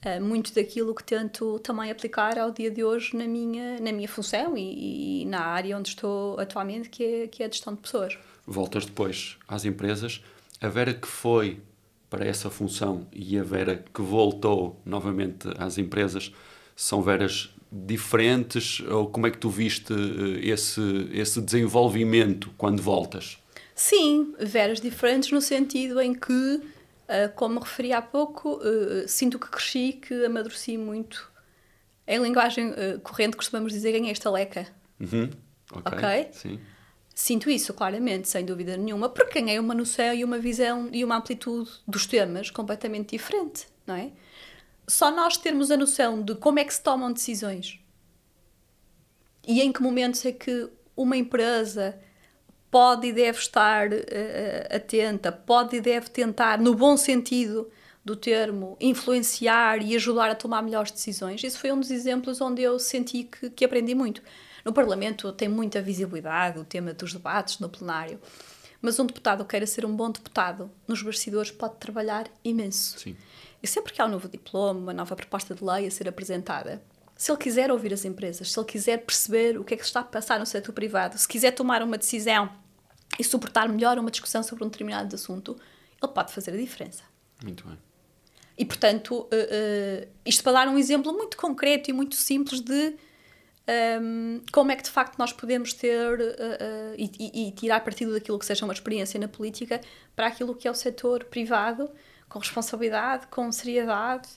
[0.06, 4.08] uh, muito daquilo que tento também aplicar ao dia de hoje na minha, na minha
[4.08, 7.82] função e, e na área onde estou atualmente, que é, que é a gestão de
[7.82, 8.18] pessoas.
[8.46, 10.24] Voltas depois às empresas.
[10.62, 11.62] A Vera que foi
[12.10, 16.34] para essa função e a Vera que voltou novamente às empresas
[16.76, 23.38] são Veras diferentes ou como é que tu viste eh, esse, esse desenvolvimento quando voltas?
[23.76, 26.62] Sim, Veras diferentes no sentido em que
[27.10, 31.28] Uh, como referi há pouco, uh, sinto que cresci, que amadureci muito.
[32.08, 34.68] Em linguagem corrente, costumamos dizer ganhei estaleca.
[35.00, 35.28] Uhum.
[35.72, 35.98] Ok.
[35.98, 36.60] okay?
[37.14, 41.18] Sinto isso, claramente, sem dúvida nenhuma, porque ganhei uma noção e uma visão e uma
[41.18, 44.12] amplitude dos temas completamente diferente, não é?
[44.90, 47.80] Só nós termos a noção de como é que se tomam decisões
[49.48, 50.68] e em que momentos é que
[50.98, 51.98] uma empresa
[52.72, 57.70] pode e deve estar uh, atenta, pode e deve tentar, no bom sentido
[58.04, 61.44] do termo, influenciar e ajudar a tomar melhores decisões.
[61.44, 64.22] Isso foi um dos exemplos onde eu senti que, que aprendi muito.
[64.66, 68.20] No Parlamento tem muita visibilidade o tema dos debates no plenário,
[68.82, 73.00] mas um deputado queira ser um bom deputado, nos bastidores pode trabalhar imenso.
[73.00, 73.16] Sim.
[73.62, 76.82] E sempre que há um novo diploma, uma nova proposta de lei a ser apresentada,
[77.16, 80.00] se ele quiser ouvir as empresas, se ele quiser perceber o que é que está
[80.00, 82.50] a passar no setor privado, se quiser tomar uma decisão
[83.20, 85.60] e suportar melhor uma discussão sobre um determinado assunto,
[86.02, 87.04] ele pode fazer a diferença.
[87.44, 87.78] Muito bem.
[88.58, 92.96] E, portanto, uh, uh, isto para dar um exemplo muito concreto e muito simples de
[94.02, 98.40] um, como é que de facto nós podemos ter uh, e, e, tirar partido daquilo
[98.40, 99.80] que seja uma experiência na política
[100.16, 101.90] para aquilo que é o setor privado,
[102.30, 104.30] com responsabilidade, com seriedade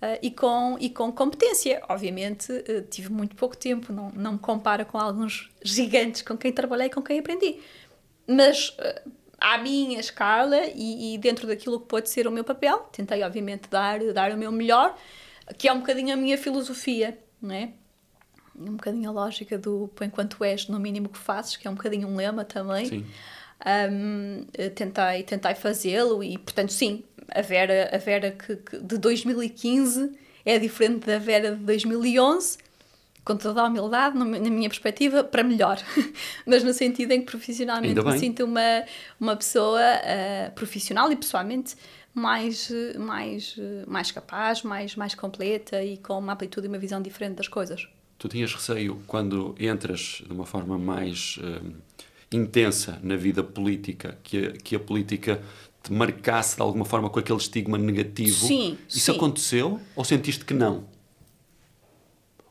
[0.00, 1.82] uh, e, com, e com competência.
[1.88, 6.52] Obviamente, uh, tive muito pouco tempo, não, não me compara com alguns gigantes com quem
[6.52, 7.60] trabalhei e com quem aprendi.
[8.26, 12.78] Mas uh, à minha escala e, e, dentro daquilo que pode ser o meu papel,
[12.92, 14.96] tentei, obviamente, dar, dar o meu melhor,
[15.58, 17.72] que é um bocadinho a minha filosofia, não é?
[18.54, 22.06] Um bocadinho a lógica do enquanto és, no mínimo que fazes, que é um bocadinho
[22.06, 22.86] um lema também.
[22.86, 23.06] Sim.
[23.62, 27.04] Um, tentei, tentei fazê-lo e, portanto, sim,
[27.34, 30.12] a Vera, a Vera que, que de 2015
[30.44, 32.58] é diferente da Vera de 2011,
[33.24, 35.78] com toda a humildade, na minha perspectiva, para melhor.
[36.46, 38.84] Mas no sentido em que profissionalmente me sinto uma,
[39.20, 41.76] uma pessoa uh, profissional e pessoalmente
[42.14, 43.56] mais, mais,
[43.86, 47.86] mais capaz, mais, mais completa e com uma amplitude e uma visão diferente das coisas.
[48.18, 51.72] Tu tinhas receio quando entras de uma forma mais uh,
[52.32, 55.40] intensa na vida política, que a, que a política
[55.82, 58.46] te marcasse de alguma forma com aquele estigma negativo.
[58.46, 58.78] Sim.
[58.88, 59.16] Isso sim.
[59.16, 60.84] aconteceu ou sentiste que não?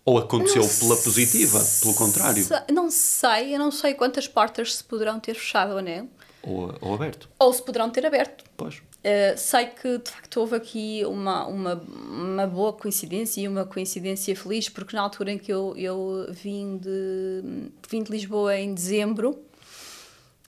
[0.03, 2.43] Ou aconteceu não pela positiva, pelo contrário?
[2.73, 6.09] Não sei, eu não sei quantas portas se poderão ter fechado ou não.
[6.41, 7.29] Ou, ou aberto.
[7.37, 8.43] Ou se poderão ter aberto.
[8.57, 8.75] Pois.
[8.99, 14.35] Uh, sei que de facto houve aqui uma, uma, uma boa coincidência e uma coincidência
[14.35, 19.39] feliz, porque na altura em que eu, eu vim, de, vim de Lisboa em dezembro,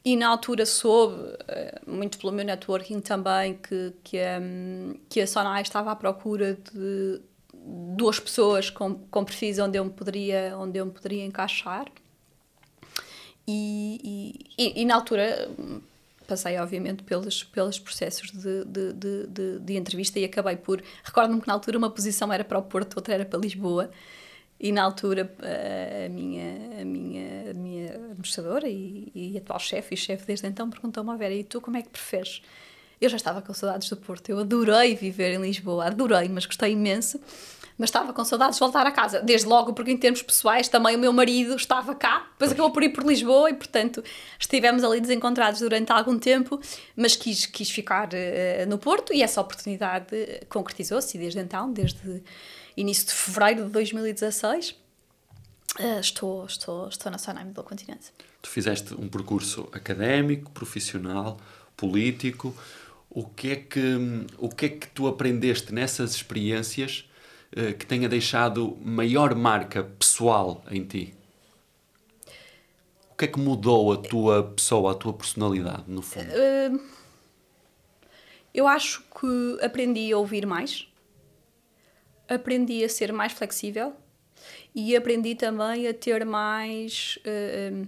[0.04, 5.28] e na altura soube, eh, muito pelo meu networking também, que, que, um, que a
[5.28, 7.22] Sonai estava à procura de
[7.54, 11.86] duas pessoas com, com perfis onde eu me poderia, onde eu me poderia encaixar.
[13.48, 15.50] E, e, e, na altura
[16.28, 20.82] passei, obviamente, pelos, pelos processos de, de, de, de, de entrevista e acabei por.
[21.04, 23.92] Recordo-me que na altura uma posição era para o Porto, outra era para Lisboa.
[24.64, 25.34] E na altura
[26.06, 30.70] a minha, a minha, a minha administradora e, e atual chefe, e chefe desde então,
[30.70, 32.44] perguntou-me: a Vera, e tu como é que preferes?
[33.02, 36.74] Eu já estava com saudades do Porto, eu adorei viver em Lisboa, adorei, mas gostei
[36.74, 37.20] imenso.
[37.76, 40.96] Mas estava com saudades de voltar a casa, desde logo porque, em termos pessoais, também
[40.96, 44.04] o meu marido estava cá, depois acabou por ir por Lisboa e, portanto,
[44.38, 46.62] estivemos ali desencontrados durante algum tempo,
[46.96, 50.16] mas quis, quis ficar uh, no Porto e essa oportunidade
[50.48, 52.22] concretizou-se desde então, desde
[52.76, 54.72] início de fevereiro de 2016.
[54.72, 54.76] Uh,
[55.80, 58.12] eh, estou, estou, estou na Sonheim do Continente.
[58.42, 61.40] Tu fizeste um percurso académico, profissional,
[61.78, 62.56] político.
[63.10, 63.82] O que é que,
[64.38, 67.10] o que, é que tu aprendeste nessas experiências
[67.52, 71.14] uh, que tenha deixado maior marca pessoal em ti?
[73.12, 76.28] O que é que mudou a tua pessoa, a tua personalidade, no fundo?
[76.28, 76.82] Uh,
[78.54, 80.91] eu acho que aprendi a ouvir mais
[82.34, 83.94] aprendi a ser mais flexível,
[84.74, 87.88] e aprendi também a ter mais uh,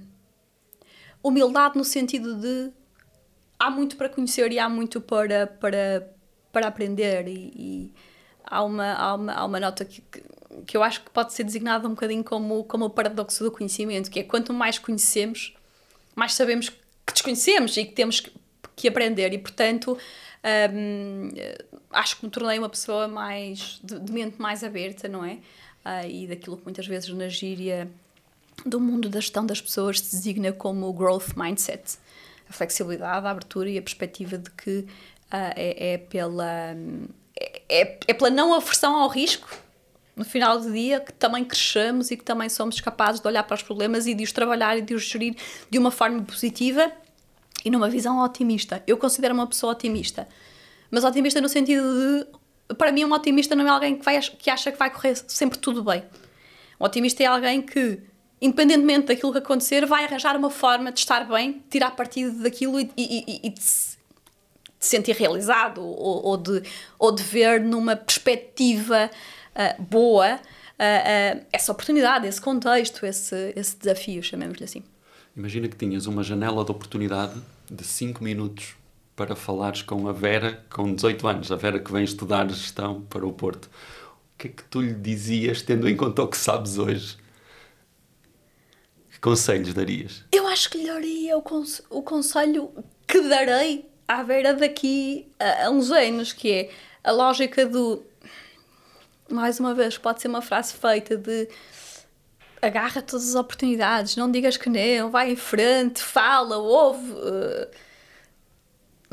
[1.23, 2.71] humildade no sentido de
[3.57, 6.07] há muito para conhecer e há muito para, para,
[6.51, 7.27] para aprender.
[7.27, 7.93] E, e
[8.43, 10.03] há, uma, há, uma, há uma nota que,
[10.65, 14.11] que eu acho que pode ser designada um bocadinho como, como o paradoxo do conhecimento,
[14.11, 15.53] que é quanto mais conhecemos,
[16.15, 18.31] mais sabemos que desconhecemos e que temos que,
[18.75, 19.33] que aprender.
[19.33, 19.97] E portanto
[20.73, 21.29] um,
[21.93, 25.33] acho que me tornei uma pessoa mais de, de mente mais aberta, não é?
[25.85, 27.89] Uh, e daquilo que muitas vezes na gíria
[28.65, 31.97] do mundo da gestão das pessoas se designa como o growth mindset.
[32.49, 34.85] A flexibilidade, a abertura e a perspectiva de que uh,
[35.31, 36.75] é, é, pela,
[37.35, 39.47] é, é, é pela não aversão ao risco
[40.15, 43.55] no final do dia que também crescemos e que também somos capazes de olhar para
[43.55, 45.35] os problemas e de os trabalhar e de os gerir
[45.69, 46.91] de uma forma positiva
[47.65, 48.83] e numa visão otimista.
[48.85, 50.27] Eu considero uma pessoa otimista,
[50.93, 54.47] mas otimista no sentido de, para mim, um otimista não é alguém que, vai, que
[54.47, 56.03] acha que vai correr sempre tudo bem.
[56.79, 57.99] Um otimista é alguém que,
[58.39, 62.91] independentemente daquilo que acontecer, vai arranjar uma forma de estar bem, tirar partido daquilo e,
[62.95, 63.97] e, e, e de, se,
[64.79, 66.61] sentir realizado ou, ou, de,
[66.99, 73.75] ou de ver numa perspectiva uh, boa uh, uh, essa oportunidade, esse contexto, esse, esse
[73.77, 74.83] desafio, chamemos-lhe assim.
[75.35, 77.33] Imagina que tinhas uma janela de oportunidade
[77.67, 78.75] de 5 minutos
[79.15, 83.25] para falares com a Vera com 18 anos, a Vera que vem estudar gestão para
[83.25, 83.65] o Porto.
[83.65, 87.17] O que é que tu lhe dizias, tendo em conta o que sabes hoje?
[89.11, 90.23] Que conselhos darias?
[90.31, 92.71] Eu acho que lhe daria o, conse o conselho
[93.07, 96.69] que darei à Vera daqui a, a uns anos, que é
[97.03, 98.03] a lógica do.
[99.29, 101.47] Mais uma vez, pode ser uma frase feita de
[102.61, 107.67] agarra todas as oportunidades, não digas que não, vai em frente, fala, ouve, uh,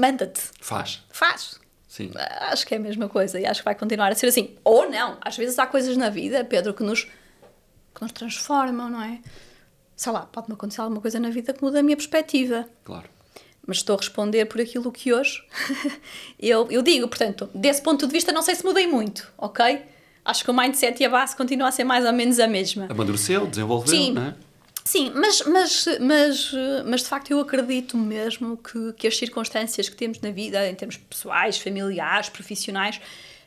[0.00, 0.40] manda-te.
[0.60, 1.02] Faz.
[1.10, 1.60] Faz.
[1.86, 2.10] Sim.
[2.40, 4.56] Acho que é a mesma coisa e acho que vai continuar a ser assim.
[4.64, 9.02] Ou não, às vezes há coisas na vida, Pedro, que nos, que nos transformam, não
[9.02, 9.20] é?
[9.96, 12.66] Sei lá, pode-me acontecer alguma coisa na vida que muda a minha perspectiva.
[12.84, 13.08] Claro.
[13.66, 15.44] Mas estou a responder por aquilo que hoje
[16.38, 17.06] eu, eu digo.
[17.08, 19.82] Portanto, desse ponto de vista, não sei se mudei muito, ok?
[20.24, 22.86] acho que o mindset e a base continua a ser mais ou menos a mesma.
[22.88, 24.12] Amadureceu, desenvolveu, Sim.
[24.12, 24.34] não é?
[24.90, 26.52] Sim, mas, mas, mas,
[26.84, 30.74] mas de facto eu acredito mesmo que, que as circunstâncias que temos na vida, em
[30.74, 33.00] termos pessoais, familiares, profissionais,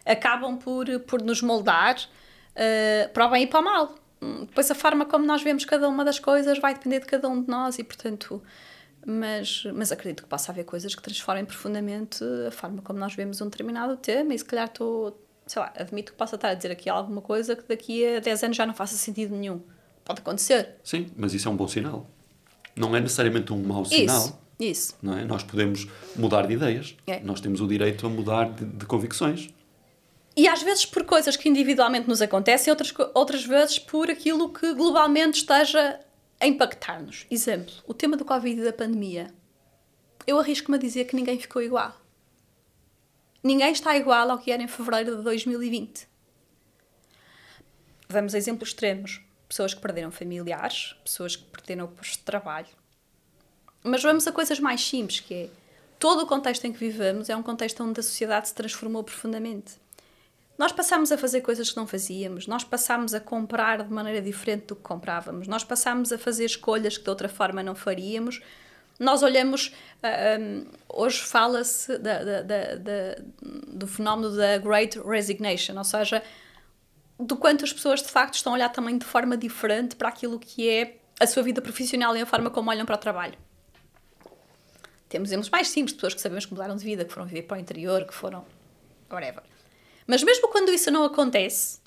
[0.05, 3.93] acabam por, por nos moldar uh, para o bem e para o mal.
[4.21, 7.41] Depois a forma como nós vemos cada uma das coisas vai depender de cada um
[7.41, 8.41] de nós e, portanto,
[9.05, 13.41] mas, mas acredito que possa haver coisas que transformem profundamente a forma como nós vemos
[13.41, 16.71] um determinado tema e se calhar estou sei lá, admito que possa estar a dizer
[16.71, 19.61] aqui alguma coisa que daqui a 10 anos já não faça sentido nenhum.
[20.03, 20.75] Pode acontecer.
[20.83, 22.09] Sim, mas isso é um bom sinal.
[22.75, 24.25] Não é necessariamente um mau sinal.
[24.25, 24.97] Isso, isso.
[25.01, 25.23] Não é?
[25.23, 26.95] Nós podemos mudar de ideias.
[27.07, 27.19] É.
[27.19, 29.49] Nós temos o direito a mudar de, de convicções.
[30.35, 34.73] E às vezes por coisas que individualmente nos acontecem, outras, outras vezes por aquilo que
[34.73, 35.99] globalmente esteja
[36.39, 37.25] a impactar-nos.
[37.29, 39.31] Exemplo, o tema do Covid e da pandemia.
[40.25, 42.03] Eu arrisco-me a dizer que ninguém ficou igual
[43.43, 46.07] ninguém está igual ao que era em fevereiro de 2020.
[48.07, 49.21] Vamos a exemplos extremos.
[49.53, 52.69] Pessoas que perderam familiares, pessoas que perderam o posto de trabalho.
[53.83, 55.49] Mas vamos a coisas mais simples, que é
[55.99, 59.73] todo o contexto em que vivemos é um contexto onde a sociedade se transformou profundamente.
[60.57, 64.65] Nós passámos a fazer coisas que não fazíamos, nós passámos a comprar de maneira diferente
[64.65, 68.41] do que comprávamos, nós passámos a fazer escolhas que de outra forma não faríamos,
[68.99, 71.91] nós olhamos, uh, ah, um, hoje fala-se
[73.67, 76.23] do fenómeno da Great Resignation, ou seja,
[77.25, 80.39] do quanto as pessoas de facto estão a olhar também de forma diferente para aquilo
[80.39, 83.37] que é a sua vida profissional e a forma como olham para o trabalho.
[85.07, 87.57] Temos exemplos mais simples, pessoas que sabemos que mudaram de vida, que foram viver para
[87.57, 88.45] o interior, que foram.
[89.11, 89.43] whatever.
[90.07, 91.79] Mas mesmo quando isso não acontece,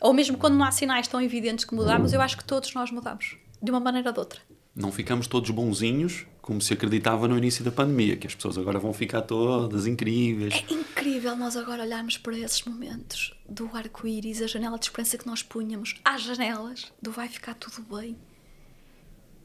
[0.00, 2.90] ou mesmo quando não há sinais tão evidentes que mudamos, eu acho que todos nós
[2.90, 4.40] mudamos, de uma maneira ou de outra
[4.78, 8.78] não ficamos todos bonzinhos, como se acreditava no início da pandemia, que as pessoas agora
[8.78, 10.54] vão ficar todas incríveis.
[10.54, 15.26] É incrível nós agora olharmos para esses momentos do arco-íris, a janela de esperança que
[15.26, 18.16] nós punhamos às janelas, do vai ficar tudo bem.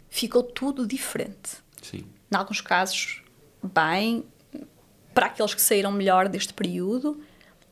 [0.09, 1.57] Ficou tudo diferente.
[1.81, 2.05] Sim.
[2.31, 3.21] Em alguns casos,
[3.61, 4.23] bem,
[5.13, 7.21] para aqueles que saíram melhor deste período,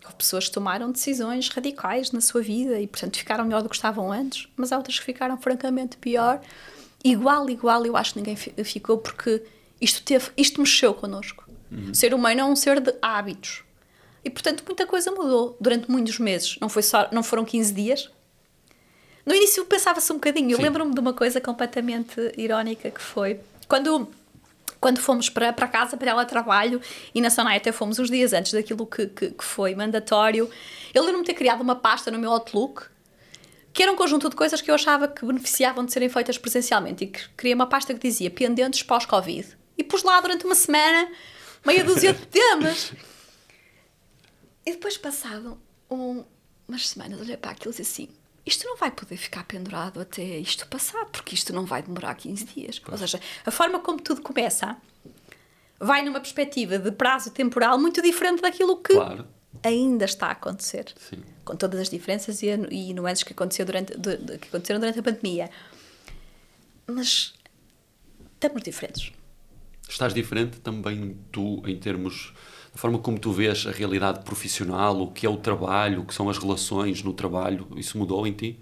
[0.03, 3.75] houve pessoas que tomaram decisões radicais na sua vida e, portanto, ficaram melhor do que
[3.75, 6.41] estavam antes, mas há outras que ficaram francamente pior
[7.03, 9.43] igual, igual, eu acho que ninguém ficou porque
[9.79, 11.43] isto, teve, isto mexeu connosco.
[11.71, 11.91] Uhum.
[11.91, 13.63] O ser humano é um ser de hábitos.
[14.23, 16.57] E, portanto, muita coisa mudou durante muitos meses.
[16.61, 18.09] Não, foi só, não foram 15 dias.
[19.25, 20.51] No início pensava-se um bocadinho.
[20.51, 24.07] Eu lembro-me de uma coisa completamente irónica que foi quando,
[24.79, 26.81] quando fomos para, para casa, para ela trabalho,
[27.15, 30.49] e na Sonai até fomos uns dias antes daquilo que, que, que foi mandatório.
[30.93, 32.83] Eu lembro-me de ter criado uma pasta no meu Outlook
[33.73, 37.05] que era um conjunto de coisas que eu achava que beneficiavam de serem feitas presencialmente
[37.05, 39.57] e que queria uma pasta que dizia pendentes pós-Covid.
[39.77, 41.11] E pus lá durante uma semana
[41.65, 42.93] meia dúzia de temas.
[44.65, 45.59] E depois passado
[45.89, 46.23] um,
[46.67, 48.13] umas semanas, olhei para aquilo e disse assim:
[48.45, 52.45] isto não vai poder ficar pendurado até isto passar, porque isto não vai demorar 15
[52.45, 52.79] dias.
[52.79, 52.93] Pois.
[52.93, 54.77] Ou seja, a forma como tudo começa
[55.79, 59.27] vai numa perspectiva de prazo temporal muito diferente daquilo que claro.
[59.63, 60.93] Ainda está a acontecer.
[61.09, 61.23] Sim.
[61.43, 64.99] Com todas as diferenças e, e nuances que, aconteceu durante, de, de, que aconteceram durante
[64.99, 65.49] a pandemia.
[66.87, 67.33] Mas
[68.33, 69.11] estamos diferentes.
[69.87, 72.33] Estás diferente também tu, em termos
[72.73, 76.13] a forma como tu vês a realidade profissional, o que é o trabalho, o que
[76.13, 78.57] são as relações no trabalho, isso mudou em ti?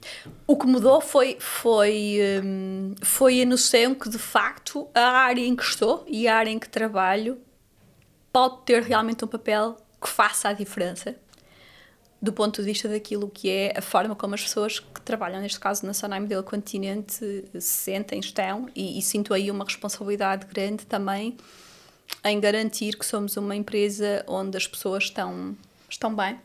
[0.47, 5.55] O que mudou foi, foi, hum, foi a noção que, de facto, a área em
[5.55, 7.37] que estou e a área em que trabalho
[8.33, 11.16] pode ter realmente um papel que faça a diferença
[12.22, 15.60] do ponto de vista daquilo que é a forma como as pessoas que trabalham, neste
[15.60, 20.86] caso na Sonai Modelo Continente, se sentem, estão, e, e sinto aí uma responsabilidade grande
[20.86, 21.38] também
[22.26, 25.56] em garantir que somos uma empresa onde as pessoas estão,
[25.89, 26.39] estão bem,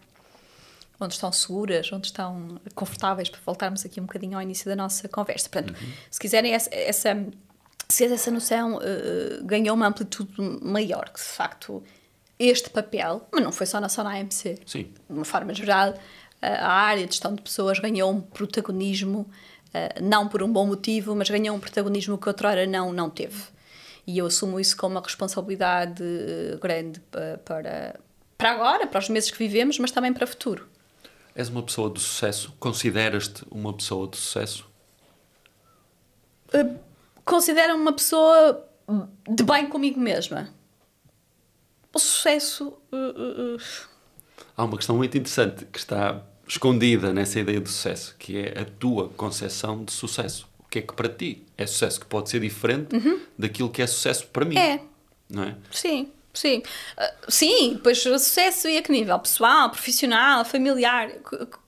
[1.01, 5.09] onde estão seguras, onde estão confortáveis, para voltarmos aqui um bocadinho ao início da nossa
[5.09, 5.49] conversa.
[5.49, 5.93] Portanto, uhum.
[6.09, 7.27] se quiserem essa, essa,
[7.89, 10.33] se essa noção uh, ganhou uma amplitude
[10.63, 11.83] maior, que de facto
[12.39, 14.93] este papel, mas não foi só na só na AMC, Sim.
[15.09, 15.95] de uma forma geral,
[16.43, 21.15] a área de gestão de pessoas ganhou um protagonismo, uh, não por um bom motivo,
[21.15, 23.55] mas ganhou um protagonismo que outrora não, não teve
[24.07, 27.99] e eu assumo isso como uma responsabilidade eh, grande para,
[28.37, 30.69] para agora, para os meses que vivemos, mas também para o futuro.
[31.35, 32.55] És uma pessoa de sucesso?
[32.61, 34.69] Consideras-te uma pessoa de sucesso?
[36.55, 36.79] Uh,
[37.25, 38.69] Considero-me uma pessoa
[39.29, 40.51] de bem comigo mesma.
[41.95, 42.75] O sucesso.
[42.93, 43.63] Uh, uh,
[44.57, 48.65] Há uma questão muito interessante que está escondida nessa ideia de sucesso, que é a
[48.65, 52.97] tua concepção de sucesso que é que para ti é sucesso, que pode ser diferente
[52.97, 53.21] uhum.
[53.39, 54.59] daquilo que é sucesso para mim.
[54.59, 54.81] É.
[55.31, 55.55] Não é?
[55.71, 56.59] Sim, sim.
[56.99, 59.17] Uh, sim, pois sucesso e a que nível?
[59.21, 61.13] Pessoal, profissional, familiar.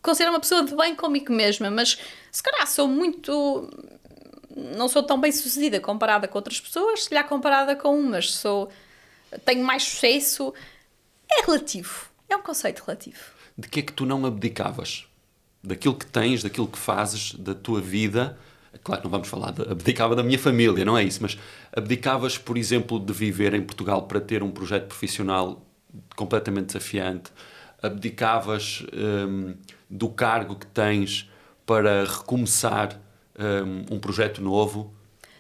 [0.02, 1.98] Considero uma pessoa de bem comigo mesma, mas
[2.32, 3.70] se calhar sou muito.
[4.76, 8.34] Não sou tão bem sucedida comparada com outras pessoas, se calhar comparada com umas.
[8.34, 8.68] Sou,
[9.44, 10.52] tenho mais sucesso.
[11.30, 12.06] É relativo.
[12.28, 13.18] É um conceito relativo.
[13.56, 15.06] De que é que tu não abdicavas?
[15.62, 18.38] Daquilo que tens, daquilo que fazes, da tua vida
[18.82, 21.38] Claro, não vamos falar de abdicava da minha família, não é isso, mas
[21.72, 25.64] abdicavas, por exemplo, de viver em Portugal para ter um projeto profissional
[26.14, 27.30] completamente desafiante,
[27.82, 29.54] abdicavas um,
[29.88, 31.30] do cargo que tens
[31.64, 33.00] para recomeçar
[33.38, 34.94] um, um, projeto novo?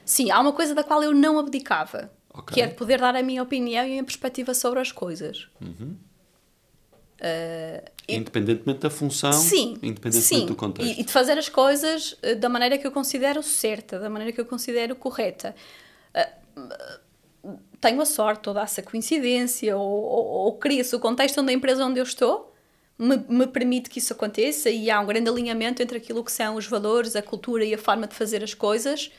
[0.04, 2.54] Sim, há uma coisa da qual eu não abdicava, okay.
[2.54, 5.48] que é de poder dar a minha opinião e a minha perspectiva sobre as coisas.
[5.60, 5.96] Uhum.
[7.16, 10.46] Uh, independentemente da função, sim, independentemente sim.
[10.46, 10.98] do contexto.
[10.98, 14.32] E, e, de fazer as coisas uh, da maneira que eu considero certa, da maneira
[14.32, 15.54] que eu considero correta.
[16.14, 21.54] Uh, tenho a sorte, toda essa coincidência, ou, ou, ou cria-se o contexto onde a
[21.54, 22.54] empresa onde eu estou
[22.98, 26.56] me, me permite que isso aconteça e há um grande alinhamento entre aquilo que são
[26.56, 29.10] os valores, a cultura e a forma de fazer as coisas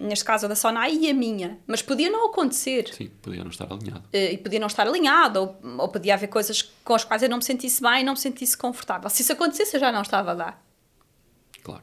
[0.00, 2.88] neste caso a da Sonai e a minha, mas podia não acontecer.
[2.94, 4.04] Sim, podia não estar alinhado.
[4.14, 7.28] Uh, e podia não estar alinhado, ou, ou podia haver coisas com as quais eu
[7.28, 9.10] não me sentisse bem e não me sentisse confortável.
[9.10, 10.58] Se isso acontecesse, eu já não estava lá.
[11.62, 11.82] Claro.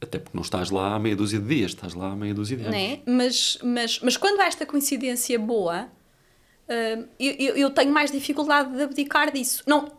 [0.00, 2.56] Até porque não estás lá há meia dúzia de dias, estás lá há meia dúzia
[2.56, 2.74] de anos.
[2.74, 3.00] Né?
[3.06, 5.84] Mas, mas, mas quando há esta coincidência boa,
[6.68, 9.62] uh, eu, eu tenho mais dificuldade de abdicar disso.
[9.66, 9.90] Não,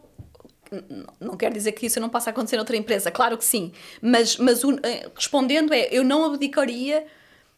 [1.20, 4.62] não quer dizer que isso não possa acontecer noutra empresa, claro que sim, mas, mas
[4.84, 7.06] eh, respondendo é, eu não abdicaria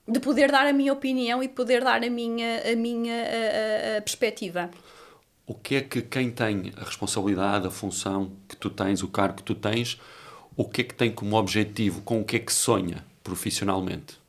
[0.07, 4.01] de poder dar a minha opinião e poder dar a minha, a minha a, a
[4.01, 4.69] perspectiva.
[5.45, 9.37] O que é que quem tem a responsabilidade, a função que tu tens, o cargo
[9.37, 9.99] que tu tens,
[10.55, 14.19] o que é que tem como objetivo, com o que é que sonha profissionalmente?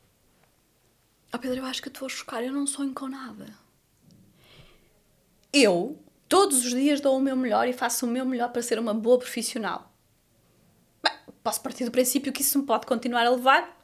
[1.33, 3.47] Oh Pedro, eu acho que estou a chocar, eu não sonho com nada.
[5.53, 5.97] Eu
[6.31, 8.93] Todos os dias dou o meu melhor e faço o meu melhor para ser uma
[8.93, 9.91] boa profissional.
[11.03, 11.11] Bem,
[11.43, 13.77] posso partir do princípio que isso me pode continuar a levar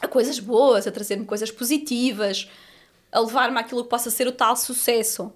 [0.00, 2.48] a coisas boas, a trazer-me coisas positivas,
[3.10, 5.32] a levar-me àquilo que possa ser o tal sucesso.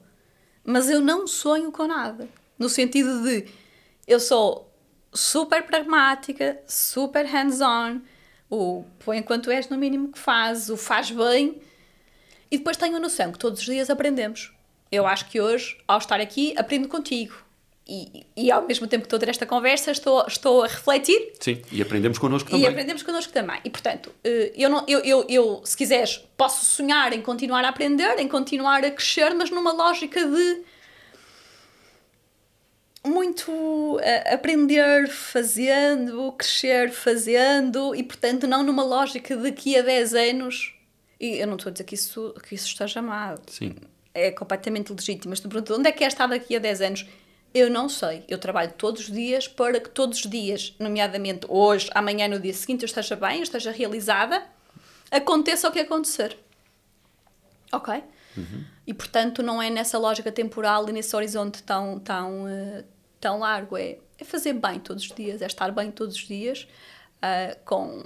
[0.65, 2.29] Mas eu não sonho com nada.
[2.57, 3.49] No sentido de
[4.07, 4.73] eu sou
[5.13, 8.03] super pragmática, super hands-on,
[8.49, 11.61] o põe enquanto és no mínimo que fazes, o faz bem.
[12.49, 14.53] E depois tenho a noção que todos os dias aprendemos
[14.93, 17.35] eu acho que hoje, ao estar aqui, aprendo contigo.
[17.89, 21.33] E, e ao mesmo tempo que estou a ter esta conversa, estou, estou a refletir.
[21.41, 22.65] Sim, e aprendemos connosco também.
[22.65, 23.59] E aprendemos connosco também.
[23.65, 27.71] E portanto, eh, eu, não, eu, eu, eu, se quiseres, posso sonhar em continuar a
[27.71, 30.63] aprender, em continuar a crescer, mas numa lógica de
[33.05, 34.01] muito uh,
[34.33, 40.75] aprender fazendo, crescer fazendo e, portanto, não numa lógica de daqui a 10 anos.
[41.19, 43.39] E eu não estou a dizer que isso, que isso esteja mal.
[43.49, 43.75] Sim.
[44.15, 45.31] É completamente legítimo.
[45.31, 47.07] Mas tu perguntas onde é que é estar daqui a 10 anos?
[47.55, 48.25] Eu não sei.
[48.29, 52.55] Eu trabalho todos os dias para que todos os dias, nomeadamente hoje, amanhã, no dia
[52.55, 54.43] seguinte, eu esteja bem, eu esteja realizada,
[55.11, 56.37] aconteça o que acontecer.
[57.71, 58.03] Ok?
[58.37, 58.65] Uhum.
[58.87, 62.85] E portanto não é nessa lógica temporal e nesse horizonte tão, tão, uh,
[63.21, 63.77] tão largo.
[63.77, 66.67] É, é fazer bem todos os dias, é estar bem todos os dias,
[67.19, 68.03] uh, com,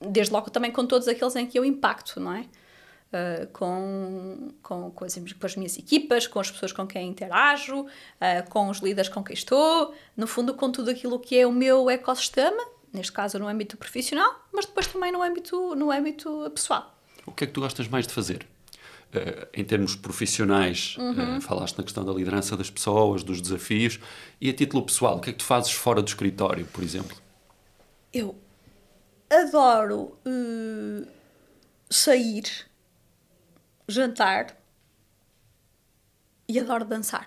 [0.00, 2.46] desde logo também com todos aqueles em que eu impacto, não é?
[3.08, 7.86] Uh, com, com, com, as, com as minhas equipas, com as pessoas com quem interajo,
[8.50, 11.88] com os líderes com quem estou, no fundo, com tudo aquilo que é o meu
[11.88, 16.94] ecossistema, neste caso no âmbito profissional, mas depois também no âmbito, no âmbito pessoal.
[17.24, 18.46] O que é que tu gostas mais de fazer?
[19.08, 21.38] Uh, em termos profissionais, uhum.
[21.38, 23.98] uh, falaste na questão da liderança das pessoas, dos desafios,
[24.38, 27.16] e a título pessoal, o que é que tu fazes fora do escritório, por exemplo?
[28.12, 28.36] Eu
[29.30, 31.06] adoro uh,
[31.88, 32.67] sair,
[33.88, 34.56] jantar
[36.48, 37.26] e adoro dançar.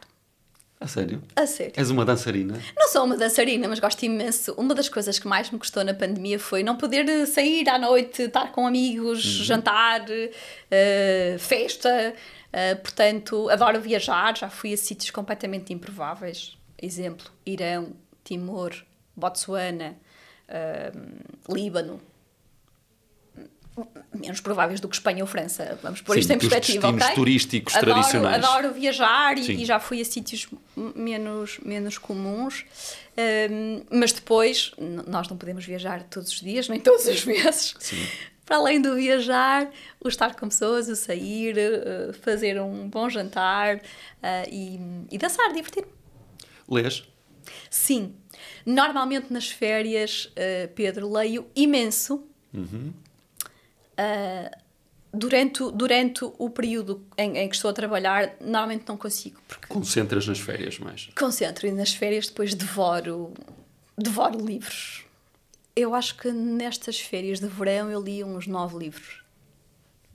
[0.80, 1.22] A sério?
[1.36, 1.74] A sério.
[1.76, 2.60] És uma dançarina?
[2.76, 4.52] Não sou uma dançarina, mas gosto imenso.
[4.54, 8.24] Uma das coisas que mais me custou na pandemia foi não poder sair à noite,
[8.24, 9.46] estar com amigos, uhum.
[9.46, 12.16] jantar, uh, festa.
[12.48, 14.36] Uh, portanto, adoro viajar.
[14.36, 16.58] Já fui a sítios completamente improváveis.
[16.82, 17.94] Exemplo, Irão,
[18.24, 18.74] Timor,
[19.16, 19.96] Botsuana,
[20.50, 22.02] uh, Líbano
[24.14, 25.80] menos prováveis do que Espanha ou França.
[25.82, 27.16] Vamos pôr Sim, isto em perspectiva, ok?
[27.16, 28.44] turísticos adoro, tradicionais.
[28.44, 32.66] Adoro viajar e, e, já fui a sítios menos, menos comuns,
[33.50, 34.72] um, mas depois
[35.08, 37.76] nós não podemos viajar todos os dias, nem todas as vezes.
[37.80, 38.06] Sim.
[38.46, 39.72] Para além do viajar,
[40.04, 43.82] o estar com pessoas, o sair, uh, fazer um bom jantar uh,
[44.52, 45.86] e, e dançar, divertir.
[46.68, 47.08] Lês?
[47.70, 48.14] Sim.
[48.66, 52.28] Normalmente nas férias, uh, Pedro, leio imenso.
[52.54, 52.92] Uhum.
[53.94, 54.62] Uh,
[55.14, 59.42] durante, durante o período em, em, que estou a trabalhar, normalmente não consigo.
[59.48, 61.10] Porque Concentras nas férias mais?
[61.18, 63.34] Concentro e nas férias depois devoro,
[63.98, 65.06] devoro livros.
[65.76, 69.24] Eu acho que nestas férias de verão eu li uns nove livros.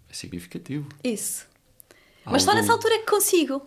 [0.09, 0.89] É significativo.
[1.03, 1.47] Isso.
[2.25, 3.67] Mas só nessa altura é que consigo.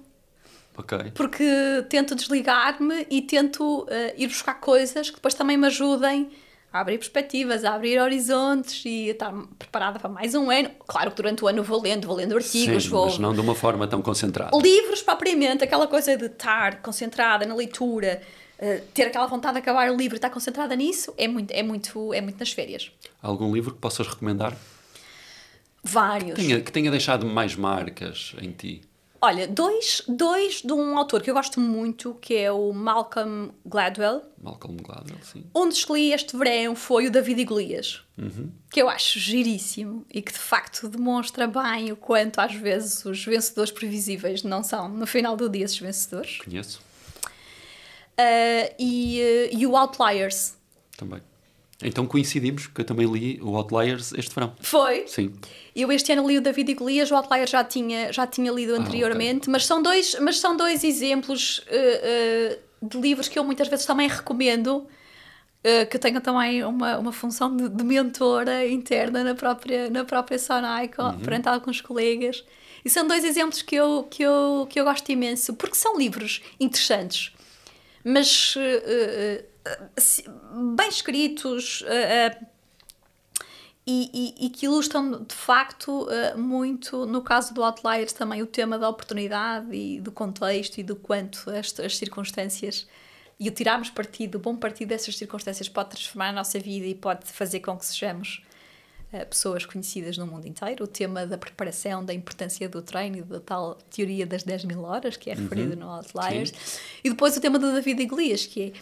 [0.77, 1.11] Ok.
[1.13, 1.45] Porque
[1.89, 3.87] tento desligar-me e tento uh,
[4.17, 6.29] ir buscar coisas que depois também me ajudem
[6.71, 10.69] a abrir perspectivas, a abrir horizontes e a estar preparada para mais um ano.
[10.87, 13.05] Claro que durante o ano vou lendo, vou lendo artigos, Sim, vou...
[13.05, 14.55] mas não de uma forma tão concentrada.
[14.57, 18.21] Livros, propriamente, aquela coisa de estar concentrada na leitura,
[18.59, 21.63] uh, ter aquela vontade de acabar o livro e estar concentrada nisso, é muito, é
[21.63, 22.91] muito, é muito nas férias.
[23.21, 24.55] Algum livro que possas recomendar?
[25.83, 26.35] Vários.
[26.35, 28.81] Que tenha, que tenha deixado mais marcas em ti.
[29.21, 34.23] Olha, dois, dois de um autor que eu gosto muito, que é o Malcolm Gladwell.
[34.41, 35.43] Malcolm Gladwell, sim.
[35.53, 38.49] Um dos que li este verão foi o David e Golias, uhum.
[38.71, 43.23] que eu acho giríssimo e que de facto demonstra bem o quanto às vezes os
[43.25, 46.37] vencedores previsíveis não são, no final do dia, esses vencedores.
[46.37, 46.81] Conheço.
[48.17, 50.55] Uh, e, e o Outliers.
[50.97, 51.21] Também.
[51.81, 54.53] Então coincidimos, porque eu também li o Outliers este verão.
[54.59, 55.07] Foi?
[55.07, 55.33] Sim.
[55.73, 58.75] Eu este ano li o David e Golias, o Outliers já tinha, já tinha lido
[58.75, 59.51] anteriormente, ah, okay.
[59.53, 62.53] mas, são dois, mas são dois exemplos uh,
[62.83, 67.11] uh, de livros que eu muitas vezes também recomendo, uh, que tenham também uma, uma
[67.13, 71.19] função de, de, mentora interna na própria, na própria Sonai, uhum.
[71.19, 72.43] perante alguns colegas.
[72.83, 76.41] E são dois exemplos que eu, que, eu, que eu gosto imenso, porque são livros
[76.59, 77.33] interessantes,
[78.03, 78.55] mas
[80.75, 82.47] bem escritos uh, uh,
[83.85, 88.45] e, e, e, que ilustram de facto uh, muito, no caso do Outliers, também o
[88.45, 92.87] tema da oportunidade e do contexto e do quanto as, as circunstâncias
[93.39, 96.93] e o tirarmos partido, o bom partido dessas circunstâncias pode transformar a nossa vida e
[96.93, 98.43] pode fazer com que sejamos
[99.29, 100.83] pessoas conhecidas no mundo inteiro.
[100.83, 105.17] O tema da preparação, da importância do treino da tal teoria das 10 mil horas,
[105.17, 105.79] que é referido uhum.
[105.79, 106.51] no Outliers.
[106.51, 106.79] Sim.
[107.05, 108.73] E depois o tema do David Golias, que é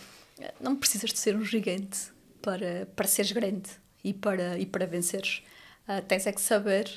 [0.59, 2.11] não precisas de ser um gigante
[2.41, 3.69] para, para seres grande
[4.03, 5.43] e para, e para venceres.
[5.87, 6.89] Uh, tens é que saber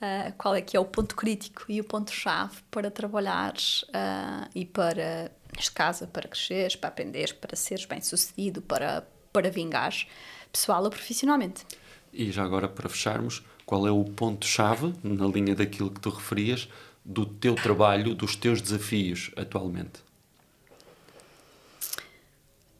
[0.00, 4.64] uh, qual é que é o ponto crítico e o ponto-chave para trabalhares uh, e
[4.64, 10.06] para, neste caso, para cresceres, para aprenderes, para seres bem-sucedido, para, para vingares
[10.52, 11.64] pessoal ou profissionalmente.
[12.12, 16.68] E já agora, para fecharmos, qual é o ponto-chave, na linha daquilo que tu referias,
[17.04, 20.09] do teu trabalho, dos teus desafios atualmente?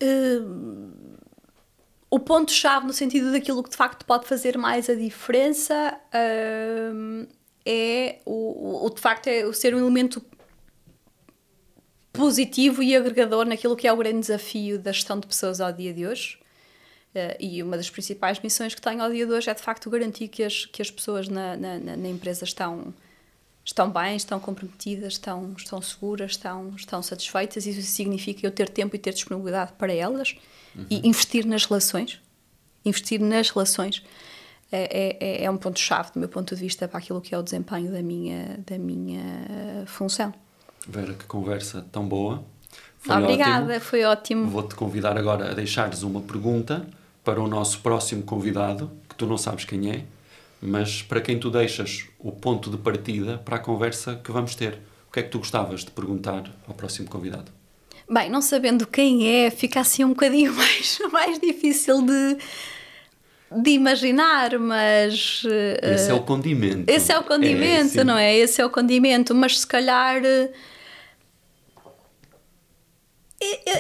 [0.03, 0.91] Uh,
[2.11, 7.29] o ponto-chave no sentido daquilo que de facto pode fazer mais a diferença uh,
[7.65, 10.21] é o, o, de facto é o ser um elemento
[12.13, 15.95] positivo e agregador naquilo que é o grande desafio da gestão de pessoas ao dia
[15.95, 16.39] de hoje.
[17.15, 19.89] Uh, e uma das principais missões que tenho ao dia de hoje é de facto
[19.89, 22.93] garantir que as, que as pessoas na, na, na empresa estão,
[23.65, 27.67] estão bem, estão comprometidas, estão, estão seguras, estão, estão satisfeitas.
[27.67, 30.37] Isso significa eu ter tempo e ter disponibilidade para elas
[30.75, 30.87] uhum.
[30.91, 32.21] e investir nas relações.
[32.85, 34.03] Investir nas relações
[34.73, 37.43] é, é, é um ponto-chave, do meu ponto de vista, para aquilo que é o
[37.43, 40.33] desempenho da minha, da minha função.
[40.89, 42.43] Vera, que conversa tão boa.
[42.99, 43.81] Foi Obrigada, ótimo.
[43.81, 44.51] foi ótimo.
[44.51, 46.87] Vou-te convidar agora a deixares uma pergunta
[47.25, 50.05] para o nosso próximo convidado, que tu não sabes quem é,
[50.61, 54.79] mas para quem tu deixas o ponto de partida para a conversa que vamos ter.
[55.09, 57.51] O que é que tu gostavas de perguntar ao próximo convidado?
[58.09, 62.37] Bem, não sabendo quem é, fica assim um bocadinho mais, mais difícil de,
[63.63, 65.43] de imaginar, mas.
[65.83, 66.91] Esse uh, é o condimento.
[66.91, 68.37] Esse é o condimento, é, não é?
[68.37, 70.21] Esse é o condimento, mas se calhar.
[70.23, 70.53] Uh,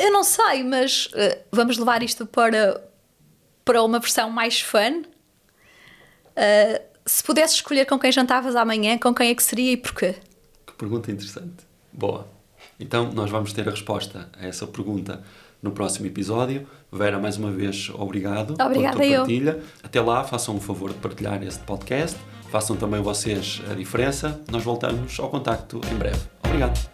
[0.02, 2.82] eu não sei, mas uh, vamos levar isto para,
[3.64, 5.02] para uma versão mais fun.
[6.36, 10.14] Uh, se pudesse escolher com quem jantavas amanhã, com quem é que seria e porquê?
[10.66, 11.66] Que pergunta interessante.
[11.92, 12.26] Boa.
[12.78, 15.22] Então, nós vamos ter a resposta a essa pergunta
[15.62, 16.66] no próximo episódio.
[16.90, 19.50] Vera, mais uma vez, obrigado Obrigada pela tua partilha.
[19.50, 19.62] Eu.
[19.82, 22.16] Até lá, façam um favor de partilhar este podcast.
[22.50, 24.40] Façam também vocês a diferença.
[24.50, 26.20] Nós voltamos ao contacto em breve.
[26.44, 26.90] Obrigado.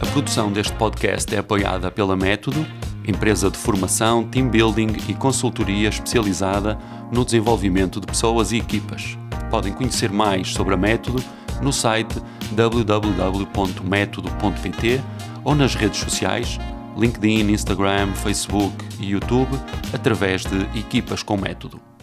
[0.00, 2.64] A produção deste podcast é apoiada pela Método,
[3.06, 6.78] empresa de formação, team building e consultoria especializada
[7.12, 9.16] no desenvolvimento de pessoas e equipas.
[9.50, 11.22] Podem conhecer mais sobre a Método
[11.62, 12.20] no site
[12.52, 15.00] www.método.pt
[15.44, 16.58] ou nas redes sociais
[16.96, 19.50] LinkedIn, Instagram, Facebook e YouTube
[19.92, 21.93] através de Equipas com Método.